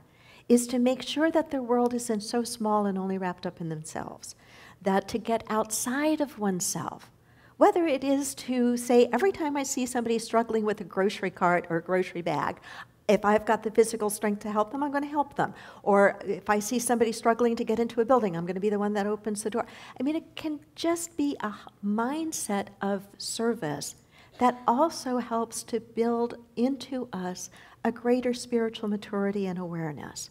is 0.48 0.66
to 0.68 0.78
make 0.78 1.02
sure 1.02 1.30
that 1.30 1.50
their 1.50 1.62
world 1.62 1.94
isn't 1.94 2.22
so 2.22 2.44
small 2.44 2.86
and 2.86 2.96
only 2.96 3.18
wrapped 3.18 3.46
up 3.46 3.60
in 3.60 3.68
themselves. 3.68 4.34
That 4.82 5.08
to 5.08 5.18
get 5.18 5.44
outside 5.48 6.20
of 6.20 6.38
oneself, 6.38 7.10
whether 7.56 7.86
it 7.86 8.02
is 8.02 8.34
to 8.36 8.76
say, 8.76 9.08
every 9.12 9.32
time 9.32 9.56
I 9.56 9.64
see 9.64 9.84
somebody 9.84 10.18
struggling 10.18 10.64
with 10.64 10.80
a 10.80 10.84
grocery 10.84 11.30
cart 11.30 11.66
or 11.68 11.76
a 11.76 11.82
grocery 11.82 12.22
bag, 12.22 12.56
if 13.10 13.24
I've 13.24 13.44
got 13.44 13.64
the 13.64 13.70
physical 13.72 14.08
strength 14.08 14.40
to 14.42 14.52
help 14.52 14.70
them, 14.70 14.84
I'm 14.84 14.92
going 14.92 15.02
to 15.02 15.10
help 15.10 15.34
them. 15.34 15.52
Or 15.82 16.18
if 16.24 16.48
I 16.48 16.60
see 16.60 16.78
somebody 16.78 17.10
struggling 17.10 17.56
to 17.56 17.64
get 17.64 17.80
into 17.80 18.00
a 18.00 18.04
building, 18.04 18.36
I'm 18.36 18.46
going 18.46 18.54
to 18.54 18.60
be 18.60 18.70
the 18.70 18.78
one 18.78 18.92
that 18.94 19.06
opens 19.06 19.42
the 19.42 19.50
door. 19.50 19.66
I 19.98 20.02
mean, 20.04 20.14
it 20.14 20.36
can 20.36 20.60
just 20.76 21.16
be 21.16 21.36
a 21.40 21.52
mindset 21.84 22.68
of 22.80 23.08
service 23.18 23.96
that 24.38 24.62
also 24.66 25.18
helps 25.18 25.64
to 25.64 25.80
build 25.80 26.36
into 26.56 27.08
us 27.12 27.50
a 27.84 27.90
greater 27.90 28.32
spiritual 28.32 28.88
maturity 28.88 29.46
and 29.46 29.58
awareness. 29.58 30.30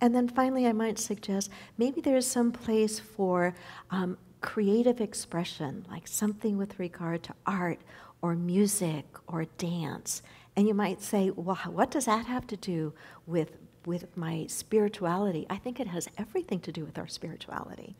And 0.00 0.14
then 0.14 0.28
finally, 0.28 0.66
I 0.66 0.72
might 0.72 0.98
suggest 0.98 1.50
maybe 1.76 2.00
there's 2.00 2.26
some 2.26 2.52
place 2.52 3.00
for 3.00 3.54
um, 3.90 4.16
creative 4.42 5.00
expression, 5.00 5.84
like 5.90 6.06
something 6.06 6.56
with 6.56 6.78
regard 6.78 7.24
to 7.24 7.34
art 7.46 7.80
or 8.22 8.36
music 8.36 9.06
or 9.26 9.46
dance. 9.58 10.22
And 10.56 10.66
you 10.66 10.74
might 10.74 11.02
say, 11.02 11.30
well, 11.30 11.56
what 11.66 11.90
does 11.90 12.06
that 12.06 12.26
have 12.26 12.46
to 12.48 12.56
do 12.56 12.94
with, 13.26 13.58
with 13.84 14.16
my 14.16 14.46
spirituality? 14.48 15.46
I 15.50 15.56
think 15.56 15.78
it 15.78 15.86
has 15.88 16.08
everything 16.16 16.60
to 16.60 16.72
do 16.72 16.84
with 16.84 16.98
our 16.98 17.08
spirituality. 17.08 17.94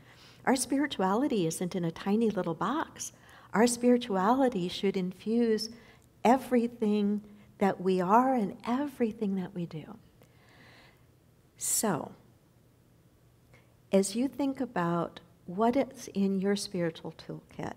Our 0.47 0.57
spirituality 0.57 1.47
isn't 1.47 1.77
in 1.77 1.85
a 1.85 1.91
tiny 1.91 2.31
little 2.31 2.55
box. 2.55 3.13
Our 3.53 3.67
spirituality 3.67 4.69
should 4.69 4.97
infuse 4.97 5.69
everything 6.25 7.23
that 7.59 7.81
we 7.81 8.01
are 8.01 8.35
and 8.35 8.57
everything 8.67 9.35
that 9.37 9.55
we 9.55 9.67
do. 9.67 9.97
So, 11.59 12.13
as 13.93 14.15
you 14.15 14.29
think 14.29 14.61
about 14.61 15.21
what 15.47 15.77
is 15.77 16.09
in 16.09 16.41
your 16.41 16.57
spiritual 16.57 17.13
toolkit, 17.13 17.75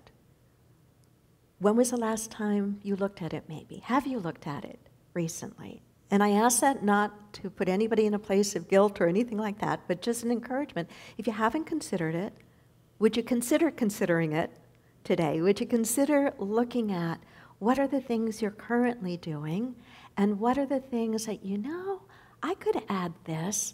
when 1.60 1.76
was 1.76 1.92
the 1.92 1.98
last 1.98 2.32
time 2.32 2.80
you 2.84 2.96
looked 2.96 3.22
at 3.22 3.34
it, 3.34 3.44
maybe? 3.48 3.82
Have 3.86 4.08
you 4.08 4.20
looked 4.20 4.48
at 4.48 4.64
it 4.64 4.80
recently? 5.14 5.82
And 6.12 6.24
I 6.24 6.32
ask 6.32 6.62
that 6.62 6.84
not 6.84 7.34
to 7.34 7.50
put 7.50 7.70
anybody 7.70 8.06
in 8.06 8.14
a 8.14 8.20
place 8.20 8.56
of 8.56 8.68
guilt 8.68 9.00
or 9.00 9.08
anything 9.08 9.38
like 9.38 9.60
that, 9.60 9.82
but 9.88 10.02
just 10.02 10.24
an 10.24 10.32
encouragement. 10.32 10.90
If 11.18 11.28
you 11.28 11.34
haven't 11.34 11.66
considered 11.66 12.16
it, 12.16 12.34
would 12.98 13.16
you 13.16 13.24
consider 13.24 13.70
considering 13.72 14.32
it 14.32 14.52
today? 15.04 15.42
Would 15.42 15.60
you 15.60 15.68
consider 15.68 16.34
looking 16.40 16.92
at 16.92 17.20
what 17.60 17.78
are 17.78 17.88
the 17.88 18.02
things 18.02 18.42
you're 18.42 18.52
currently 18.52 19.18
doing 19.18 19.76
and 20.18 20.40
what 20.40 20.58
are 20.58 20.66
the 20.66 20.80
things 20.80 21.26
that 21.26 21.46
you 21.46 21.58
know, 21.58 22.02
I 22.42 22.56
could 22.56 22.82
add 22.90 23.14
this, 23.26 23.74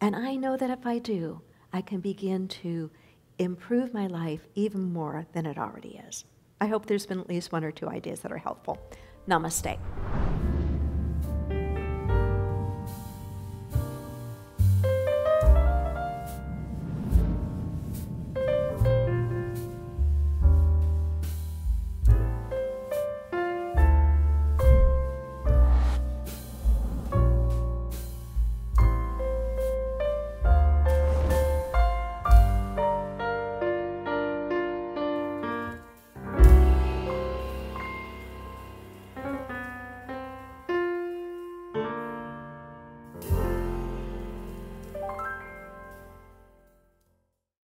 and 0.00 0.16
I 0.16 0.36
know 0.36 0.56
that 0.56 0.70
if 0.70 0.86
I 0.86 0.98
do, 0.98 1.42
I 1.72 1.82
can 1.82 2.00
begin 2.00 2.48
to 2.48 2.90
improve 3.38 3.92
my 3.92 4.06
life 4.06 4.46
even 4.54 4.92
more 4.92 5.26
than 5.32 5.44
it 5.44 5.58
already 5.58 6.00
is. 6.08 6.24
I 6.60 6.66
hope 6.66 6.86
there's 6.86 7.06
been 7.06 7.20
at 7.20 7.28
least 7.28 7.52
one 7.52 7.64
or 7.64 7.70
two 7.70 7.88
ideas 7.88 8.20
that 8.20 8.32
are 8.32 8.38
helpful. 8.38 8.78
Namaste. 9.28 9.78